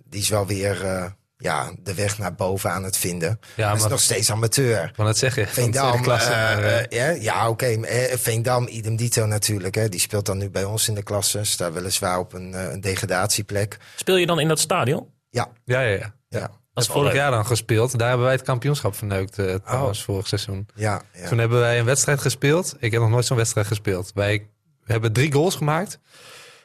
[0.10, 1.06] die is wel weer eh,
[1.38, 3.40] ja, de weg naar boven aan het vinden.
[3.56, 4.92] Ja, Hij is maar- nog steeds amateur.
[4.96, 5.48] Wou net zeggen.
[5.48, 7.66] Veendam, tweede klasse, maar, ja, ja oké.
[7.66, 9.76] eh, Veendam, idem dito natuurlijk.
[9.76, 9.90] Hè.
[9.90, 11.44] Die speelt dan nu bij ons in de klasse.
[11.44, 13.78] Staat weliswaar op een, eh, een degradatieplek.
[13.96, 15.08] Speel je dan in dat stadion?
[15.30, 16.14] Ja, ja, ja, ja.
[16.30, 17.98] ja, Is vorig jaar dan gespeeld.
[17.98, 20.68] Daar hebben wij het kampioenschap verneukt uh, trouwens vorig seizoen.
[20.76, 21.02] ja.
[21.14, 21.28] ja.
[21.28, 22.76] Toen hebben wij een wedstrijd gespeeld.
[22.80, 24.12] Ik heb nog nooit zo'n wedstrijd gespeeld.
[24.14, 24.48] Wij
[24.84, 26.00] hebben drie goals gemaakt.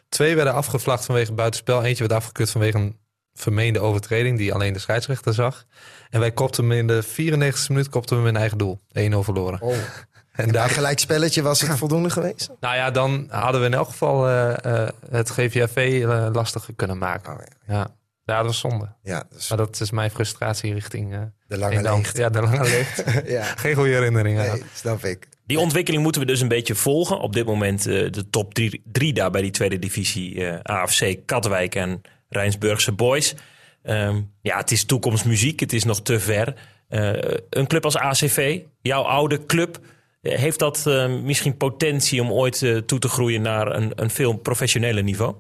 [0.09, 1.83] Twee werden afgevlacht vanwege buitenspel.
[1.83, 2.99] Eentje werd afgekeurd vanwege een
[3.35, 5.65] vermeende overtreding die alleen de scheidsrechter zag.
[6.11, 8.81] En wij kopten hem in de 94e minuut kopten we hem in eigen doel.
[8.89, 9.61] 1-0 verloren.
[9.61, 9.75] Oh.
[10.33, 12.51] En daar, gelijk spelletje was het voldoende geweest?
[12.61, 17.33] nou ja, dan hadden we in elk geval eh, eh, het GVAV lastiger kunnen maken.
[17.33, 17.75] Oh, ja.
[17.75, 17.91] Ja.
[18.25, 18.95] Ja, dat was zonde.
[19.03, 21.13] Ja, dus Maar dat is mijn frustratie richting...
[21.15, 22.21] eh de lange leegte.
[22.21, 23.23] Ja, de lange leegte.
[23.33, 24.47] Ja, Geen goede herinneringen.
[24.53, 25.29] nee, snap ik.
[25.47, 27.21] Die ontwikkeling moeten we dus een beetje volgen.
[27.21, 30.47] Op dit moment eh, de top drie, drie daar bij die tweede divisie.
[30.49, 33.35] eh, AFC, Katwijk en Rijnsburgse Boys.
[33.83, 35.61] Ehm, ja, het is toekomstmuziek.
[35.61, 36.55] Het is nog te ver.
[36.89, 37.13] Eh,
[37.51, 39.79] een club als ACV, jouw oude club...
[40.23, 44.33] heeft dat eh, misschien potentie om ooit eh, toe te groeien naar een, een veel
[44.37, 45.35] professioneler niveau?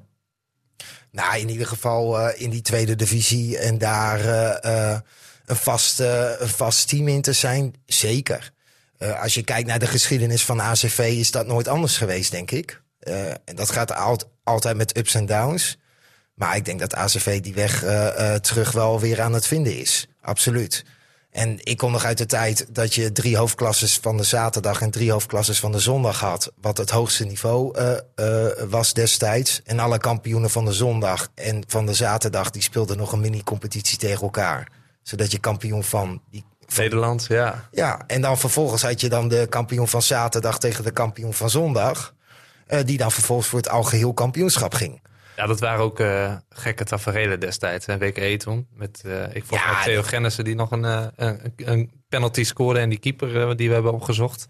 [1.12, 5.00] Nou, in ieder geval eh, in die tweede divisie en daar eh, eh,
[5.46, 8.52] een, vast, een vast team in te zijn, zeker.
[9.20, 12.82] Als je kijkt naar de geschiedenis van ACV, is dat nooit anders geweest, denk ik.
[13.44, 15.78] En dat gaat al- altijd met ups en downs.
[16.34, 17.84] Maar ik denk dat ACV die weg
[18.40, 20.08] terug wel weer aan het vinden is.
[20.20, 20.84] Absoluut.
[21.32, 24.90] En ik kom nog uit de tijd dat je drie hoofdklasses van de zaterdag en
[24.90, 26.52] drie hoofdklasses van de zondag had.
[26.60, 29.60] Wat het hoogste niveau eh, eh, was destijds.
[29.64, 33.98] En alle kampioenen van de zondag en van de zaterdag die speelden nog een mini-competitie
[33.98, 34.68] tegen elkaar.
[35.02, 36.44] Zodat je kampioen van die.
[36.76, 37.68] Nederland, ja.
[37.70, 41.50] Ja, en dan vervolgens had je dan de kampioen van zaterdag tegen de kampioen van
[41.50, 42.14] zondag.
[42.66, 45.00] eh, die dan vervolgens voor het algeheel kampioenschap ging.
[45.42, 47.86] Ja, dat waren ook eh, gekke tafereelen destijds.
[47.86, 47.98] Hè?
[47.98, 48.66] Week E toen.
[48.74, 52.44] Met, eh, ik volg Ja, met Theo Gennissen die nog een, eh, een, een penalty
[52.44, 52.80] scoorde.
[52.80, 54.46] En die keeper die we hebben opgezocht.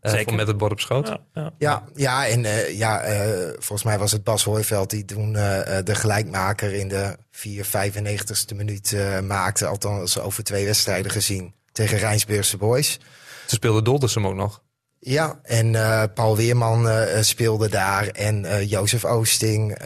[0.00, 0.34] Eh, Zeker.
[0.34, 1.08] met het bord op schoot.
[1.08, 1.52] Ja, ja.
[1.58, 5.94] Ja, ja en eh, ja, eh, volgens mij was het Bas Hooiveld die toen de
[5.94, 9.66] gelijkmaker in de 4, 95ste minuut eh, maakte.
[9.66, 12.96] Althans over twee wedstrijden gezien tegen Rijnsburgse Boys.
[12.96, 14.62] Toen speelde Doldersum ook nog.
[15.02, 19.78] Ja, en eh, Paul Weerman eh, speelde daar en eh, Jozef Oosting.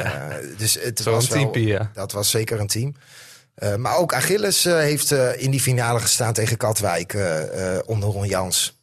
[0.59, 1.91] dus het was wel, ja.
[1.95, 2.95] Dat was zeker een team.
[3.77, 7.17] Maar ook Achilles heeft in die finale gestaan tegen Katwijk
[7.87, 8.79] onder Ron Jans.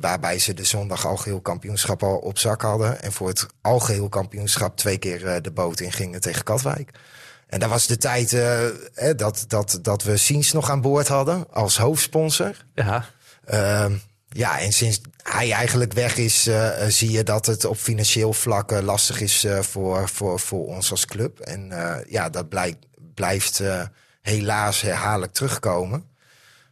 [0.00, 3.02] Waarbij ze de zondag algeheel kampioenschap al op zak hadden.
[3.02, 6.90] En voor het algeheel kampioenschap twee keer de boot in gingen tegen Katwijk.
[7.50, 8.60] En dat was de tijd eh,
[9.16, 12.64] dat, dat, dat we Siens nog aan boord hadden als hoofdsponsor.
[12.74, 13.04] Ja,
[13.44, 13.94] Ehm,
[14.36, 18.32] ja, en sinds hij eigenlijk weg is, eh, eh, zie je dat het op financieel
[18.32, 21.38] vlak eh, lastig is eh, voor, voor, voor ons als club.
[21.38, 23.82] En eh, ja, dat blijkt, blijft eh,
[24.22, 26.08] helaas herhaaldelijk terugkomen.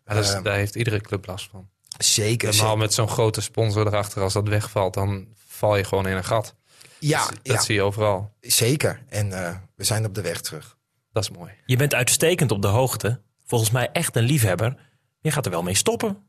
[0.04, 0.42] maar dat is- Ehm.
[0.42, 1.68] daar heeft iedere club last van.
[1.98, 2.54] Zeker.
[2.56, 6.24] Normaal met zo'n grote sponsor erachter, als dat wegvalt, dan val je gewoon in een
[6.24, 6.54] gat.
[6.98, 8.32] Ja, dat ja zie je overal.
[8.40, 9.02] zeker.
[9.08, 10.76] En eh, we zijn op de weg terug.
[11.12, 11.52] Dat is mooi.
[11.66, 13.20] Je bent uitstekend op de hoogte.
[13.46, 14.76] Volgens mij echt een liefhebber.
[15.20, 16.22] Je gaat er wel mee stoppen.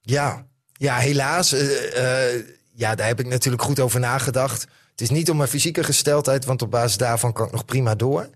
[0.00, 0.46] Ja,
[0.82, 1.52] ja helaas.
[1.52, 4.66] eh, eh, ja, daar heb ik natuurlijk goed over nagedacht.
[4.90, 7.94] Het is niet om mijn fysieke gesteldheid, want op basis daarvan kan ik nog prima
[7.94, 8.28] door.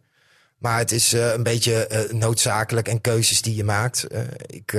[0.58, 4.06] Maar het is eh, een beetje noodzakelijk en keuzes die je maakt.
[4.46, 4.76] Ik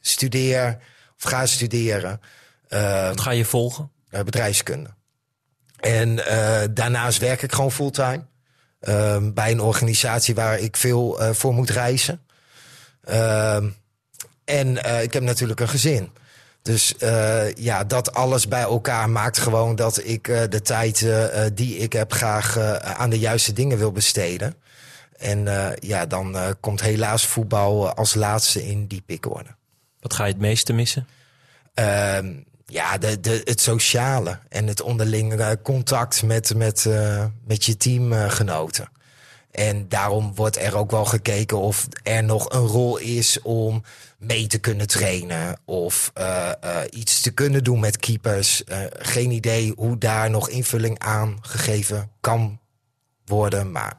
[0.00, 0.78] studeer
[1.16, 2.20] of ga studeren
[2.68, 3.90] Wat ga je volgen?
[4.10, 4.90] bedrijfskunde.
[5.80, 6.16] En
[6.74, 8.24] daarnaast werk ik gewoon fulltime.
[8.80, 12.20] Ehm, bij een organisatie waar ik veel voor moet reizen.
[13.04, 13.70] Ehm,
[14.44, 16.12] en ik heb natuurlijk een gezin.
[16.62, 21.26] Dus uh, ja, dat alles bij elkaar maakt gewoon dat ik uh, de tijd uh,
[21.54, 24.54] die ik heb graag aan de juiste dingen wil besteden.
[25.18, 25.48] En
[25.80, 29.48] ja, dan komt helaas voetbal als laatste in die pikorde.
[30.00, 31.06] Wat ga je het meeste missen?
[31.74, 32.32] Ehm,
[32.66, 36.88] ja, de, de, het sociale en het onderlinge contact met, met,
[37.44, 38.88] met je teamgenoten.
[39.52, 43.82] En daarom wordt er ook wel gekeken of er nog een rol is om
[44.18, 48.62] mee te kunnen trainen of uh, uh, iets te kunnen doen met keepers.
[48.66, 52.60] Uh, geen idee hoe daar nog invulling aan gegeven kan
[53.24, 53.72] worden.
[53.72, 53.96] Maar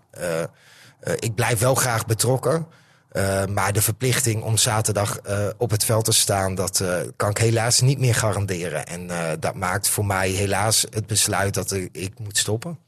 [1.20, 2.68] ik blijf wel graag betrokken.
[3.50, 5.20] maar de verplichting om zaterdag
[5.58, 6.84] op het veld te staan, dat
[7.16, 8.86] kan ik helaas niet meer garanderen.
[8.86, 12.80] En dat maakt voor mij helaas het besluit dat ik moet stoppen.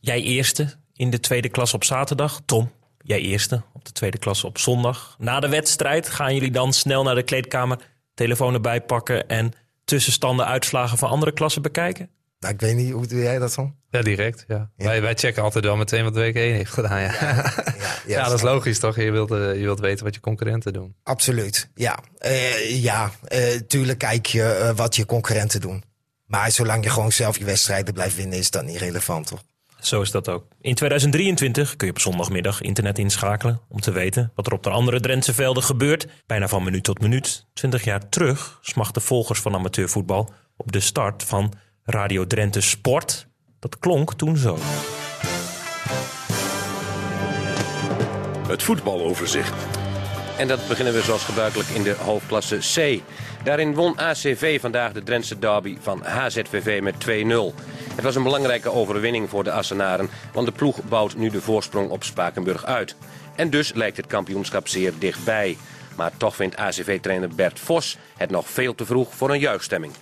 [0.00, 2.40] Jij eerste in de tweede klas op zaterdag.
[2.44, 5.16] Tom, jij eerste op de tweede klas op zondag.
[5.18, 7.78] Na de wedstrijd gaan jullie dan snel naar de kleedkamer,
[8.14, 9.52] telefoon erbij pakken en
[9.84, 12.10] tussenstanden, uitslagen van andere klassen bekijken?
[12.40, 13.74] Nou, ik weet niet, hoe doe jij dat dan?
[13.90, 14.44] Ja, direct.
[14.48, 14.70] Ja.
[14.76, 17.00] Wij, wij checken altijd wel meteen wat week 1 heeft gedaan.
[17.00, 17.52] Ja, ja, ja,
[18.16, 18.96] ja dat is logisch toch?
[18.96, 20.94] Je wilt, uh, je wilt weten wat je concurrenten doen.
[21.02, 21.98] Absoluut, ja.
[22.24, 25.84] Uh, ja, uh, tuurlijk kijk je wat je concurrenten doen.
[26.26, 29.42] Maar zolang je gewoon zelf je wedstrijden blijft winnen, is dat niet relevant, toch?
[29.80, 30.46] Zo is dat ook.
[30.60, 34.70] In 2023 kun je op zondagmiddag internet inschakelen om te weten wat er op de
[34.70, 36.06] andere Drentse velden gebeurt.
[36.26, 37.46] Bijna van minuut tot minuut.
[37.54, 43.26] 20 jaar terug smachten volgers van amateurvoetbal op de start van Radio Drenthe Sport.
[43.58, 44.58] Dat klonk toen zo.
[48.48, 49.75] Het voetbaloverzicht.
[50.38, 53.02] En dat beginnen we zoals gebruikelijk in de hoofdklasse C.
[53.44, 57.54] Daarin won ACV vandaag de Drentse derby van HZVV met 2-0.
[57.94, 61.90] Het was een belangrijke overwinning voor de Assenaren, want de ploeg bouwt nu de voorsprong
[61.90, 62.96] op Spakenburg uit.
[63.36, 65.56] En dus lijkt het kampioenschap zeer dichtbij.
[65.96, 69.92] Maar toch vindt ACV-trainer Bert Vos het nog veel te vroeg voor een juichstemming.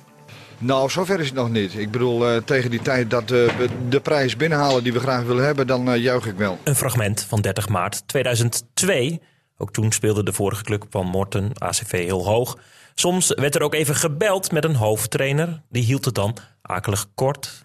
[0.58, 1.74] Nou, zover is het nog niet.
[1.74, 5.22] Ik bedoel, uh, tegen die tijd dat uh, we de prijs binnenhalen die we graag
[5.22, 6.58] willen hebben, dan uh, juich ik wel.
[6.64, 9.20] Een fragment van 30 maart 2002.
[9.58, 12.58] Ook toen speelde de vorige club van Morten, ACV, heel hoog.
[12.94, 15.62] Soms werd er ook even gebeld met een hoofdtrainer.
[15.68, 17.62] Die hield het dan akelig kort.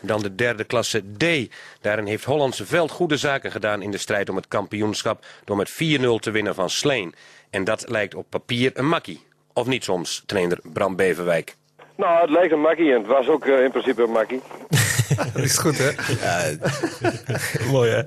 [0.00, 1.54] Dan de derde klasse D.
[1.80, 5.70] Daarin heeft Hollandse Veld goede zaken gedaan in de strijd om het kampioenschap door met
[5.70, 5.74] 4-0
[6.20, 7.14] te winnen van Sleen.
[7.50, 9.26] En dat lijkt op papier een makkie.
[9.52, 11.56] Of niet soms, trainer Bram Beverwijk.
[12.02, 14.40] Nou, het lijkt een makkie en het was ook uh, in principe een makkie.
[15.34, 15.90] dat is goed, hè?
[16.20, 16.56] Ja.
[17.72, 18.02] Mooi, hè?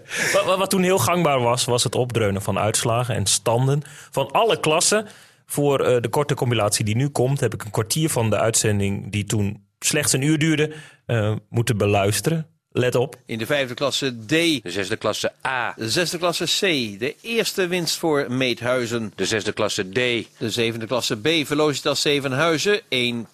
[0.45, 3.81] Wat, wat, toen heel gangbaar was, was het opdreunen van uitslagen en standen
[4.11, 5.07] van alle klassen.
[5.45, 9.11] Voor uh, de korte compilatie die nu komt, heb ik een kwartier van de uitzending
[9.11, 10.73] die toen slechts een uur duurde,
[11.07, 12.54] uh, moeten beluisteren.
[12.77, 13.15] Let op.
[13.25, 14.29] In de vijfde klasse D.
[14.29, 15.73] De zesde klasse A.
[15.77, 16.59] De zesde klasse C.
[16.99, 19.13] De eerste winst voor Meethuizen.
[19.15, 20.27] De zesde klasse D.
[20.37, 21.27] De zevende klasse B.
[21.45, 22.85] Velocitas Zevenhuizen 1-2.
[22.87, 23.25] En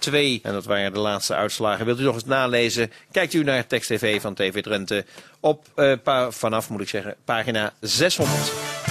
[0.42, 1.86] dat waren de laatste uitslagen.
[1.86, 2.92] Wilt u nog eens nalezen?
[3.12, 5.06] Kijkt u naar Text TV van TV Drenthe.
[5.40, 8.91] Op, uh, vanaf moet ik zeggen, pagina 600.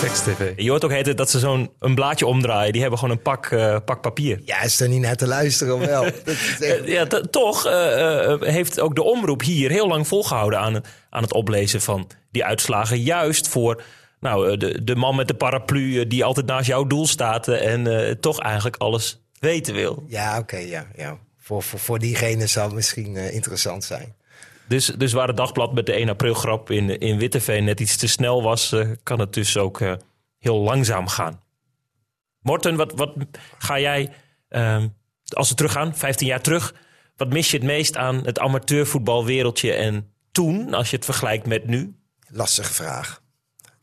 [0.00, 0.52] TV.
[0.56, 2.72] Je hoort ook heet dat ze zo'n een blaadje omdraaien.
[2.72, 4.40] Die hebben gewoon een pak, uh, pak papier.
[4.44, 6.04] Ja, is er niet naar te luisteren of wel?
[6.24, 6.60] echt...
[6.84, 10.80] ja, toch uh, heeft ook de omroep hier heel lang volgehouden aan,
[11.10, 13.00] aan het oplezen van die uitslagen.
[13.00, 13.82] Juist voor
[14.20, 18.40] nou, de, de man met de paraplu die altijd naast jouw doel staat en toch
[18.40, 20.04] eigenlijk alles weten wil.
[20.08, 21.18] Ja, oké, ja, ja.
[21.38, 24.14] Voor, voor, voor diegene zal het misschien interessant zijn.
[24.68, 27.96] Dus, dus waar het dagblad met de 1 april grap in, in Witteveen net iets
[27.96, 29.94] te snel was, uh, kan het dus ook uh,
[30.38, 31.42] heel langzaam gaan.
[32.40, 33.14] Morten, wat, wat
[33.58, 34.12] ga jij,
[34.50, 34.84] uh,
[35.28, 36.74] als we teruggaan, 15 jaar terug,
[37.16, 41.66] wat mis je het meest aan het amateurvoetbalwereldje en toen, als je het vergelijkt met
[41.66, 41.94] nu?
[42.28, 43.22] Lastige vraag.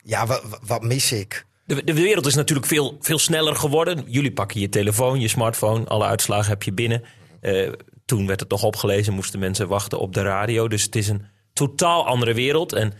[0.03, 1.45] Ja, wat, wat mis ik?
[1.65, 4.03] De, de, wereld is natuurlijk veel, veel sneller geworden.
[4.07, 7.03] Jullie pakken je telefoon, je smartphone, alle uitslagen heb je binnen.
[7.41, 7.71] Uh,
[8.11, 10.67] toen werd het nog opgelezen, moesten mensen wachten op de radio.
[10.67, 12.73] Dus het is een totaal andere wereld.
[12.73, 12.93] En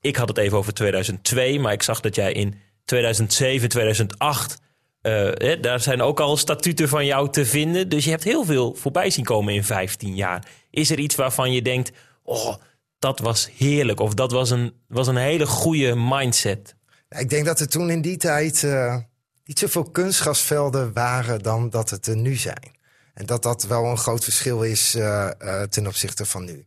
[0.00, 2.54] ik had het even over 2002, maar ik zag dat jij in
[2.84, 4.60] 2007, 2008.
[5.02, 7.88] Uh, daar zijn ook al statuten van jou te vinden.
[7.88, 10.46] Dus je hebt heel veel voorbij zien komen in 15 jaar.
[10.70, 11.90] Is er iets waarvan je denkt:
[12.22, 12.54] oh,
[12.98, 14.00] dat was heerlijk.
[14.00, 16.74] Of dat was een, was een hele goede mindset.
[17.08, 18.96] Ik denk dat er toen in die tijd uh,
[19.44, 22.77] niet zoveel kunstgasvelden waren dan dat het er nu zijn.
[23.18, 26.66] En dat dat wel een groot verschil is uh, uh, ten opzichte van nu.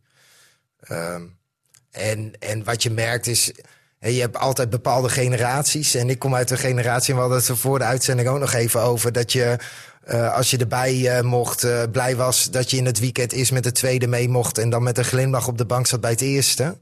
[0.90, 1.38] Um,
[1.90, 3.52] en, en wat je merkt is,
[3.98, 5.94] je hebt altijd bepaalde generaties.
[5.94, 8.52] En ik kom uit een generatie, en we hadden het voor de uitzending ook nog
[8.52, 9.58] even over, dat je
[10.08, 13.72] uh, als je erbij mocht, blij was dat je in het weekend eerst met de
[13.72, 16.78] tweede mee mocht en dan met een glimlach op de bank zat bij het eerste.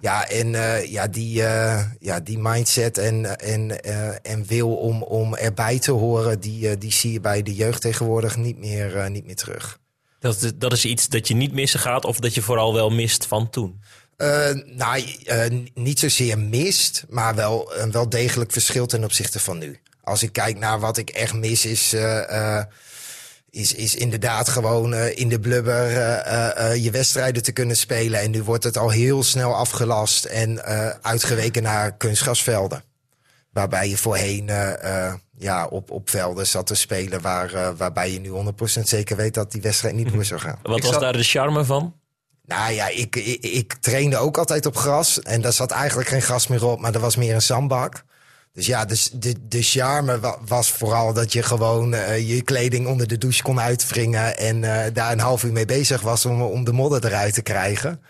[0.00, 5.02] Ja, en eh, ja, die, eh, ja, die mindset en, en, eh, en wil om,
[5.02, 9.24] om erbij te horen, die, die zie je bij de jeugd tegenwoordig niet meer, niet
[9.26, 9.78] meer terug.
[10.18, 12.90] Dat, is- dat is iets dat je niet missen gaat of dat je vooral wel
[12.90, 13.80] mist van toen.
[14.16, 15.04] Eh, nou,
[15.74, 19.78] niet zozeer mist, maar wel een wel degelijk verschil ten opzichte van nu.
[20.02, 21.92] Als ik kijk naar wat ik echt mis, is,
[23.50, 28.20] is, is inderdaad gewoon eh, in de blubber eh, eh, je wedstrijden te kunnen spelen.
[28.20, 32.82] En nu wordt het al heel snel afgelast en eh, uitgeweken naar kunstgrasvelden.
[33.52, 38.20] Waarbij je voorheen eh, eh, ja, op, op velden zat te spelen waar, waarbij je
[38.20, 38.30] nu
[38.78, 40.58] 100% zeker weet dat die wedstrijd niet door zou gaan.
[40.62, 41.94] Wat Ik was daar de charme van?
[42.44, 45.20] Nou ja, ik, ik, ik trainde ook altijd op gras.
[45.22, 48.04] En daar zat eigenlijk geen gras meer op, maar er was meer een zandbak.
[48.58, 52.86] Dus ja, dus de, de charme wa- was vooral dat je gewoon eh, je kleding
[52.86, 54.36] onder de douche kon uitwringen.
[54.38, 57.42] En eh, daar een half uur mee bezig was om, om de modder eruit te
[57.42, 58.02] krijgen.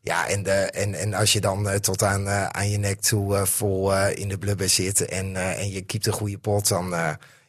[0.00, 3.46] Ja, en, de, en, en als je dan eh, tot aan, aan je nek toe
[3.46, 6.94] vol in de blubber zit en, en je kiept een goede pot, dan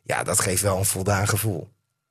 [0.04, 1.70] ja, dat geeft wel een voldaan gevoel.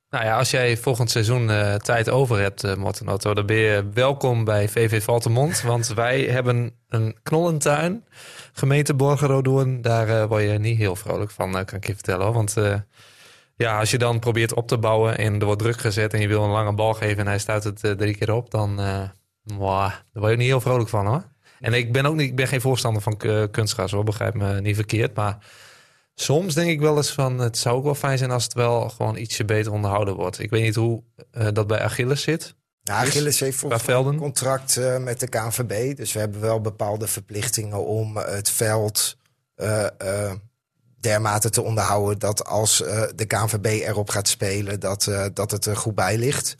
[0.09, 3.57] Nou ja, als jij volgend seizoen eh, tijd over hebt, eh Morten Otto, dan ben
[3.57, 5.61] je welkom bij VV Valtemont.
[5.61, 8.05] Want wij hebben een knollentuin,
[8.53, 9.81] gemeente Borgerodoorn.
[9.81, 12.33] Daar eh, word je niet heel vrolijk van, eh, kan ik je vertellen.
[12.33, 12.75] Want eh,
[13.57, 16.27] ja, als je dan probeert op te bouwen en er wordt druk gezet en je
[16.27, 19.01] wil een lange bal geven en hij stuit het eh, drie keer op, dan eh
[19.43, 21.23] mwah, daar word je niet heel vrolijk van hoor.
[21.59, 24.61] En ik ben ook niet, ik ben geen voorstander van eh, kunstgras hoor, begrijp me
[24.61, 25.15] niet verkeerd.
[25.15, 25.37] Maar
[26.19, 28.89] Soms denk ik wel eens van het zou ook wel fijn zijn als het wel
[28.89, 30.39] gewoon ietsje beter onderhouden wordt.
[30.39, 32.55] Ik weet niet hoe eh, dat bij Achilles zit.
[32.83, 35.95] Is- Achilles heeft volgens een contract eh, met de KNVB.
[35.97, 39.17] Dus we hebben wel bepaalde verplichtingen om eh, het veld
[40.99, 42.19] dermate te onderhouden...
[42.19, 42.77] dat als
[43.15, 46.55] de KNVB erop gaat spelen, dat, dat het er goed bij ligt.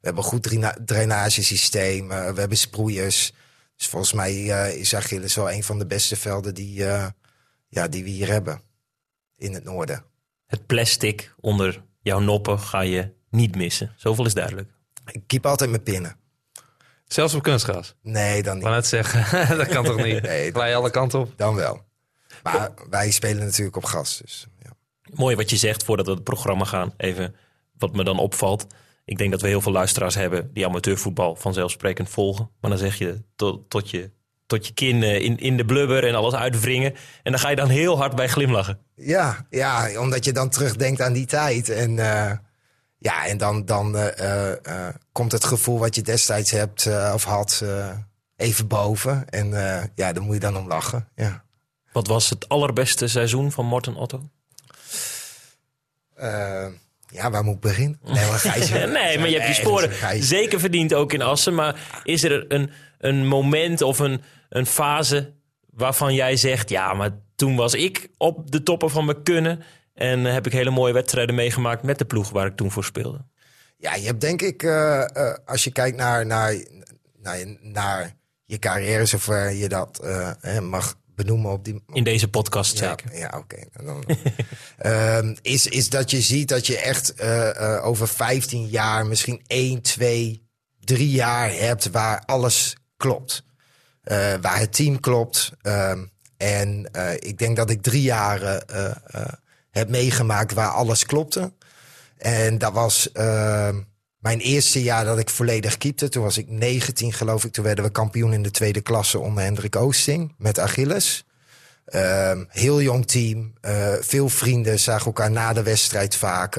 [0.00, 3.32] We hebben een goed draina- drainagesysteem, we hebben sproeiers.
[3.76, 4.34] Dus volgens mij
[4.78, 6.74] is Achilles wel een van de beste velden die,
[7.68, 8.60] ja, die we hier hebben
[9.36, 10.04] in het noorden.
[10.46, 13.92] Het plastic onder jouw noppen ga je niet missen.
[13.96, 14.70] Zoveel is duidelijk.
[15.06, 16.16] Ik keep altijd mijn pinnen.
[17.04, 17.94] Zelfs op kunstgras.
[18.02, 18.62] Nee, dan Ik niet.
[18.62, 20.22] wou net zeggen, dat kan toch niet?
[20.32, 21.32] Nee, Glij je alle kanten op.
[21.36, 21.84] Dan wel.
[22.42, 24.18] Maar wij spelen natuurlijk op gas.
[24.18, 24.70] Dus, ja.
[25.14, 26.94] Mooi wat je zegt voordat we het programma gaan.
[26.96, 27.36] Even
[27.78, 28.66] wat me dan opvalt.
[29.04, 32.50] Ik denk dat we heel veel luisteraars hebben die amateurvoetbal vanzelfsprekend volgen.
[32.60, 34.10] Maar dan zeg je tot, tot je,
[34.46, 36.94] tot je kin eh, in, in de blubber en alles uitwringen.
[37.22, 38.78] En dan ga je dan heel hard bij glimlachen.
[38.94, 41.68] Ja, ja, omdat je dan terugdenkt aan die tijd.
[41.68, 42.32] En, eh,
[42.98, 47.60] ja, en dan, dan eh, komt het gevoel wat je destijds hebt eh, of had
[47.64, 47.90] eh,
[48.36, 49.28] even boven.
[49.28, 51.08] En eh, ja, daar moet je dan om lachen.
[51.14, 51.44] Ja.
[51.92, 54.28] Wat was het allerbeste seizoen van Morten Otto?
[57.08, 57.98] Ja, waar moet ik beginnen?
[58.02, 58.70] Nee, maar, Gijs,
[59.00, 61.54] nee, maar je hebt je sporen zeker verdiend ook in Assen.
[61.54, 64.22] Maar is er een, een moment of een,
[64.56, 65.34] een fase
[65.70, 66.68] waarvan jij zegt...
[66.68, 69.62] ja, maar toen was ik op de toppen van mijn kunnen...
[69.94, 73.24] en heb ik hele mooie wedstrijden meegemaakt met de ploeg waar ik toen voor speelde.
[73.78, 76.54] Ja, je hebt denk ik, eh, eh, als je kijkt naar, naar,
[77.22, 82.78] naar, naar je carrière, zover je dat eh, mag benoemen op die In deze podcast
[82.78, 83.18] Ja, zeker.
[83.18, 83.56] ja oké.
[84.76, 87.22] Ehm, is, is dat je ziet dat je echt
[87.82, 90.48] over 15 jaar misschien 1, 2,
[90.80, 93.45] 3 jaar hebt waar alles klopt.
[94.06, 95.52] Eh, waar het team klopt.
[95.62, 96.04] Ehm,
[96.36, 99.22] en eh, ik denk dat ik drie jaren eh,
[99.70, 101.52] heb meegemaakt waar alles klopte.
[102.16, 103.80] En dat was ehm,
[104.18, 106.08] mijn eerste jaar dat ik volledig keepte.
[106.08, 107.52] Toen was ik 19 geloof ik.
[107.52, 111.24] Toen werden we kampioen in de tweede klasse onder Hendrik Oosting met Achilles.
[111.84, 113.52] Ehm, heel jong team,
[114.00, 116.54] veel vrienden, zagen elkaar na de wedstrijd vaak.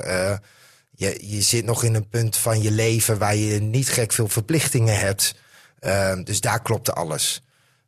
[0.91, 4.28] Je, je zit nog in een punt van je leven waar je niet gek veel
[4.28, 5.36] verplichtingen hebt.
[5.80, 7.41] Ehm, dus daar klopte alles.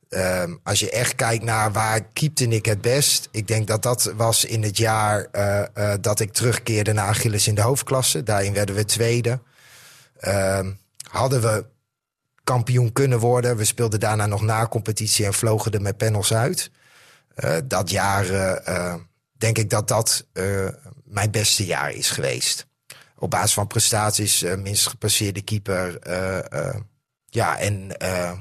[0.09, 3.27] Ehm, als je echt kijkt naar waar keepte ik het best.
[3.31, 7.47] Ik denk dat dat was in het jaar eh, eh, dat ik terugkeerde naar Achilles
[7.47, 8.23] in de hoofdklasse.
[8.23, 9.39] Daarin werden we tweede.
[10.19, 10.71] Ehm,
[11.09, 11.65] hadden we
[12.43, 13.57] kampioen kunnen worden.
[13.57, 16.71] We speelden daarna nog na competitie en vlogen er met panels uit.
[17.35, 18.25] Eh, dat jaar
[19.37, 20.27] denk ik dat dat
[21.03, 22.67] mijn beste jaar is geweest.
[23.17, 25.99] Op basis van prestaties, minst gepasseerde keeper.
[27.29, 28.31] Ja, en, eh,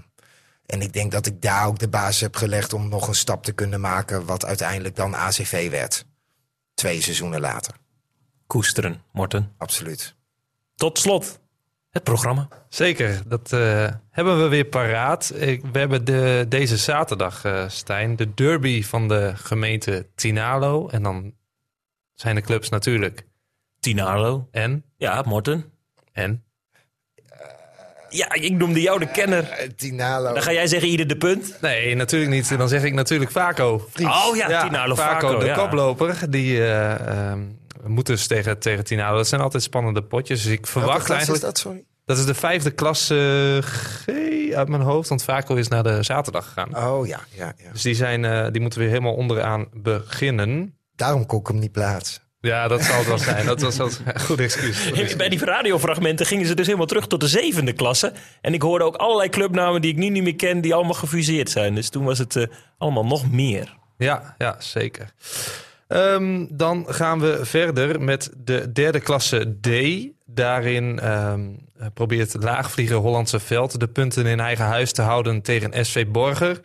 [0.66, 3.44] en ik denk dat ik daar ook de basis heb gelegd om nog een stap
[3.44, 4.24] te kunnen maken.
[4.24, 6.04] Wat uiteindelijk dan ACV werd.
[6.74, 7.74] Twee seizoenen later,
[8.46, 9.54] Koesteren, Morten.
[9.56, 10.16] absoluut.
[10.74, 11.40] Tot slot,
[11.90, 12.48] het programma.
[12.68, 15.32] Zeker, dat eh, hebben we weer paraat.
[15.34, 20.88] Ik, we hebben de, deze zaterdag, eh, Stijn, de derby van de gemeente Tinalo.
[20.88, 21.34] En dan
[22.14, 23.26] zijn de clubs natuurlijk
[23.80, 24.48] Tinalo.
[24.50, 25.72] en, Ja, Morten.
[26.12, 26.42] en.
[28.08, 29.50] Ja, ik noemde jou de kenner.
[29.50, 30.32] Eh, Tinalo.
[30.32, 31.56] Dan ga jij zeggen ieder de punt.
[31.60, 32.58] Nee, natuurlijk niet.
[32.58, 33.88] Dan zeg ik natuurlijk Vaco.
[34.00, 35.54] Oh ja, Tinalo Vaco, de ja.
[35.54, 36.30] koploper.
[36.30, 37.40] Die eh, ehm,
[37.86, 39.16] moet dus tegen, tegen Tinalo.
[39.16, 40.42] Dat zijn altijd spannende potjes.
[40.42, 41.42] Dus ik verwacht eigenlijk...
[41.42, 41.84] is dat, sorry?
[42.04, 44.06] Dat is de vijfde klasse G
[44.54, 45.08] uit mijn hoofd.
[45.08, 46.76] Want Vaco is naar de zaterdag gegaan.
[46.76, 47.72] Oh ja, ja, ja.
[47.72, 50.78] Dus die, zijn, eh, die moeten weer helemaal onderaan beginnen.
[50.94, 52.22] Daarom kon ik hem niet plaatsen.
[52.40, 53.46] Ja, dat zal het wel zijn.
[53.46, 53.90] Dat was een
[54.26, 55.16] goed excuus.
[55.16, 58.12] Bij die radiofragmenten gingen ze dus helemaal terug tot de zevende klasse.
[58.40, 61.50] En ik hoorde ook allerlei clubnamen die ik nu niet meer ken, die allemaal gefuseerd
[61.50, 61.74] zijn.
[61.74, 62.46] Dus toen was het eh,
[62.78, 63.76] allemaal nog meer.
[63.96, 65.12] Ja, ja zeker.
[65.88, 69.68] Ehm, dan gaan we verder met de derde klasse D.
[70.26, 71.40] Daarin ehm,
[71.94, 76.60] probeert het laagvlieger Hollandse Veld de punten in eigen huis te houden tegen SV Borger.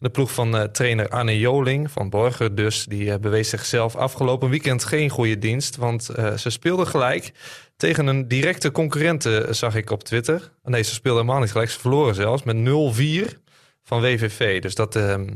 [0.00, 4.50] De ploeg van eh, trainer Arne Joling van Borger dus, die eh, bewees zichzelf afgelopen
[4.50, 5.76] weekend geen goede dienst.
[5.76, 7.32] Want eh, ze speelden gelijk
[7.76, 10.52] tegen een directe concurrente, zag ik op Twitter.
[10.62, 11.70] Nee, ze speelden helemaal niet gelijk.
[11.70, 13.38] Ze verloren zelfs met 0-4
[13.82, 14.60] van WVV.
[14.60, 15.26] Dus dat, ehm,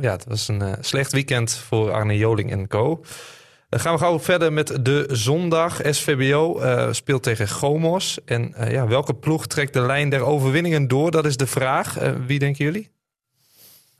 [0.00, 3.04] ja, het was een slecht weekend voor Arne Joling en co.
[3.68, 5.80] Dan gaan we gauw verder met de zondag.
[5.90, 6.60] SVBO
[6.90, 8.18] speelt tegen Gomos.
[8.24, 11.10] En ja, welke ploeg trekt de lijn der overwinningen door?
[11.10, 11.98] Dat is de vraag.
[12.26, 12.90] Wie denken jullie?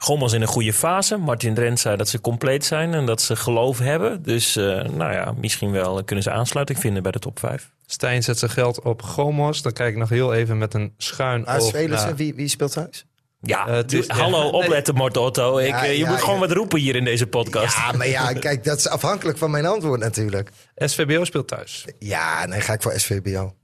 [0.02, 1.16] Gommels in een goede fase.
[1.16, 4.22] Martin Drent zei dat ze compleet zijn en dat ze geloof hebben.
[4.22, 7.70] Dus eh, nou ja, misschien wel kunnen ze aansluiting vinden bij de top 5.
[7.86, 9.62] Stijn zet zijn geld op Gomos.
[9.62, 12.34] Dan kijk ik nog heel even met een schuin Maar oog spelen ze, naar- wie,
[12.34, 13.04] wie speelt thuis?
[13.40, 15.58] Ja, Eh, is- hallo, opletten Mort Otto.
[15.58, 17.76] Ik, Ja, eh, je ja, moet gewoon wat roepen hier in deze podcast.
[17.76, 20.50] Ja, maar ja, kijk, dat is afhankelijk van mijn antwoord natuurlijk.
[20.76, 21.84] SVBO speelt thuis.
[21.98, 23.54] Ja, nee, ga ik voor SVBO.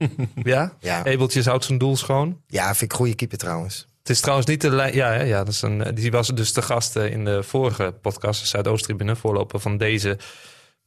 [0.43, 0.73] Ja?
[0.79, 1.03] Ja.
[1.05, 2.41] Ebeltjes houdt zijn doel schoon.
[2.47, 3.87] Ja, vind ik goede keeper trouwens.
[4.09, 4.93] Het is trouwens niet de lijn.
[4.93, 7.93] Ja, hè, ja dat is een, die was dus de gast eh, in de vorige
[8.01, 10.17] podcast, de Zuidoost-tribune, voorloper van deze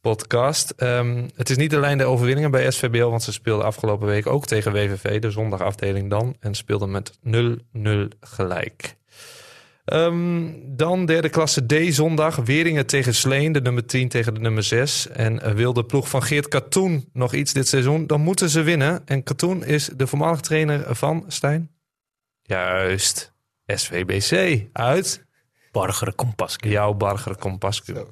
[0.01, 0.73] podcast.
[0.77, 4.27] Ehm, het is niet de lijn der overwinningen bij SVBO, want ze speelden afgelopen week
[4.27, 8.95] ook tegen WVV, de zondagafdeling dan, en speelden met 0-0 gelijk.
[9.85, 12.35] Ehm, dan derde klasse D zondag.
[12.35, 15.07] Weringen tegen Sleen, de nummer 10 tegen de nummer 6.
[15.07, 18.61] En eh, wil de ploeg van Geert Katoen nog iets dit seizoen, dan moeten ze
[18.61, 19.01] winnen.
[19.05, 21.72] En Katoen is de voormalig trainer van Stijn.
[22.43, 23.31] Juist.
[23.65, 25.25] SVBC uit
[25.71, 26.55] Barger Kompas.
[26.59, 28.05] jouw Barger Compascu.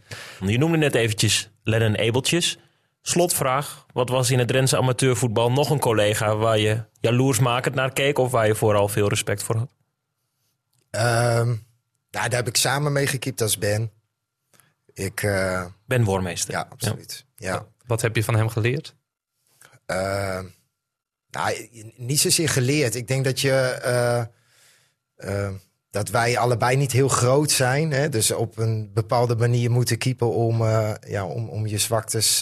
[0.45, 2.57] Je noemde net eventjes Lennon Ebeltjes.
[3.01, 3.85] Slotvraag.
[3.93, 8.31] Wat was in het Drentse amateurvoetbal nog een collega waar je jaloersmakend naar keek of
[8.31, 9.73] waar je vooral veel respect voor had?
[10.89, 13.91] Ehm, nou, daar heb ik samen mee gekiept als Ben.
[14.93, 16.51] Ik, eh, Ben Wormeester.
[16.53, 17.25] ja, absoluut.
[17.35, 17.65] Ja.
[17.85, 18.95] Wat heb je van hem geleerd?
[19.85, 20.45] Ehm,
[21.31, 22.95] nou, niet zozeer geleerd.
[22.95, 23.51] Ik denk dat je.
[23.51, 24.19] eh,
[25.15, 25.51] eh,
[25.91, 27.91] dat wij allebei niet heel groot zijn.
[27.91, 28.09] Hè?
[28.09, 32.39] Dus op een bepaalde manier moeten keepen om, eh, ja, om, om je zwaktes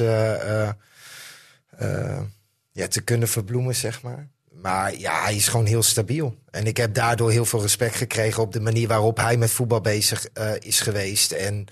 [2.72, 4.28] ja, te kunnen verbloemen, zeg maar.
[4.52, 6.36] Maar ja, hij is gewoon heel stabiel.
[6.52, 9.82] En ik heb daardoor heel veel respect gekregen op de manier waarop hij met voetbal
[9.82, 10.28] bezig
[10.60, 11.32] is geweest.
[11.32, 11.66] En,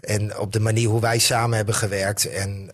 [0.00, 2.24] en op de manier hoe wij samen hebben gewerkt.
[2.24, 2.70] En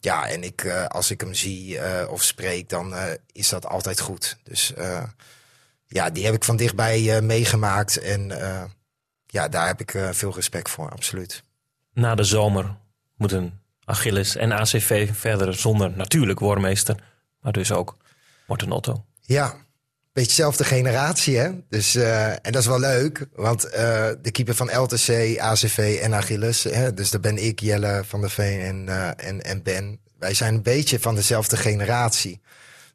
[0.00, 3.66] ja, en ik, eh, als ik hem zie eh, of spreek, dan eh, is dat
[3.66, 4.38] altijd goed.
[4.42, 4.72] Dus
[5.86, 7.98] ja, die heb ik van dichtbij meegemaakt.
[7.98, 8.32] En
[9.26, 11.44] ja, daar heb ik veel respect voor, absoluut.
[11.92, 12.76] Na de zomer
[13.16, 16.96] moeten Achilles en ACV verder zonder natuurlijk Wormeester,
[17.40, 17.96] maar dus ook
[18.46, 19.04] Morten Otto.
[19.20, 19.54] Ja,
[20.18, 21.50] beetje dezelfde generatie, hè?
[21.68, 26.14] Dus, eh, en dat is wel leuk, want eh, de keeper van LTC, ACV en
[26.14, 26.94] Achilles, hè?
[26.94, 30.00] dus daar ben ik, Jelle van der Veen en, eh, en, en Ben.
[30.18, 32.40] Wij zijn een beetje van dezelfde generatie.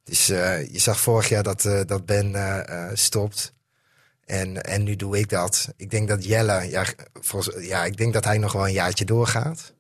[0.03, 2.36] Dus je zag vorig jaar dat, dat Ben
[2.93, 3.53] stopt.
[4.26, 5.67] En, en nu doe ik dat.
[5.78, 6.86] Ik denk dat Jelle, ja,
[7.59, 9.74] ja, ik denk dat hij nog wel een jaartje doorgaat.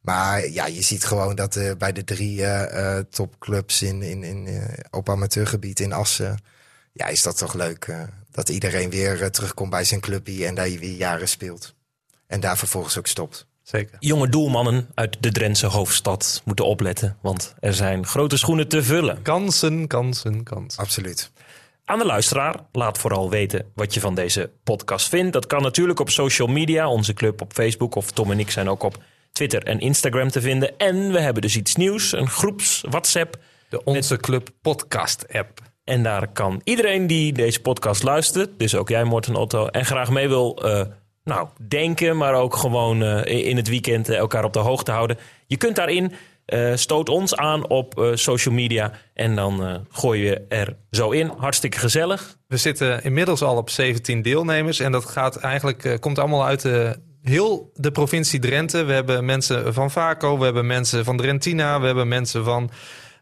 [0.00, 2.44] Maar ja, je ziet gewoon dat bij de drie
[3.10, 4.48] topclubs in, in, in,
[4.90, 6.38] op amateurgebied in Assen...
[6.96, 10.46] Ja, is dat toch leuk eh, dat iedereen weer eh, terugkomt bij zijn clubje...
[10.46, 11.74] en dat je weer jaren speelt.
[12.26, 13.46] En daar vervolgens ook stopt.
[13.62, 13.96] Zeker.
[14.00, 19.22] Jonge doelmannen uit de Drentse hoofdstad moeten opletten, want er zijn grote schoenen te vullen.
[19.22, 20.82] Kansen, kansen, kansen.
[20.82, 21.30] Absoluut.
[21.84, 25.32] Aan de luisteraar, laat vooral weten wat je van deze podcast vindt.
[25.32, 28.68] Dat kan natuurlijk op social media, onze club op Facebook of Tom en ik zijn
[28.68, 30.78] ook op Twitter en Instagram te vinden.
[30.78, 33.38] En we hebben dus iets nieuws, een groeps WhatsApp.
[33.68, 35.73] De Onze Club podcast app.
[35.84, 40.10] En daar kan iedereen die deze podcast luistert, dus ook jij Morten Otto, en graag
[40.10, 40.82] mee wil eh,
[41.24, 45.18] nou, denken, maar ook gewoon eh, in het weekend elkaar op de hoogte houden.
[45.46, 46.12] Je kunt daarin,
[46.46, 51.32] eh, stoot ons aan op social media en dan gooi je er zo in.
[51.36, 52.36] Hartstikke gezellig.
[52.48, 54.80] We zitten inmiddels al op 17 deelnemers.
[54.80, 56.62] En dat gaat eigenlijk, komt allemaal uit
[57.22, 58.84] heel de provincie Drenthe.
[58.84, 62.70] We hebben mensen van Vaco, we hebben mensen van Drentina, we hebben mensen van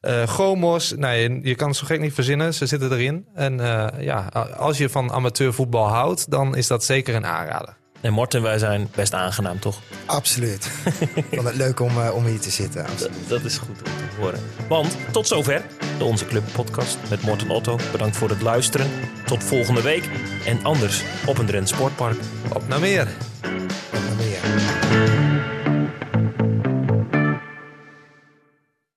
[0.03, 2.55] Eh Gomos, nou, je, je kan het zo gek niet verzinnen.
[2.55, 3.26] Ze zitten erin.
[3.34, 7.76] En eh, ja, als je van amateurvoetbal houdt, dan is dat zeker een aanrader.
[8.00, 9.80] En Morten, wij zijn best aangenaam, toch?
[10.07, 10.70] Absoluut.
[11.14, 12.86] Ik vond het leuk om, eh, om hier te zitten.
[12.86, 13.28] Absoluut.
[13.28, 14.40] Dat is goed om te horen.
[14.68, 15.62] Want tot zover
[15.98, 17.78] de Onze Club podcast met Morten Otto.
[17.92, 18.90] Bedankt voor het luisteren.
[19.24, 20.09] Tot volgende week.
[20.46, 22.18] En anders op een Drenthe Sportpark.
[22.53, 23.09] Op naar meer.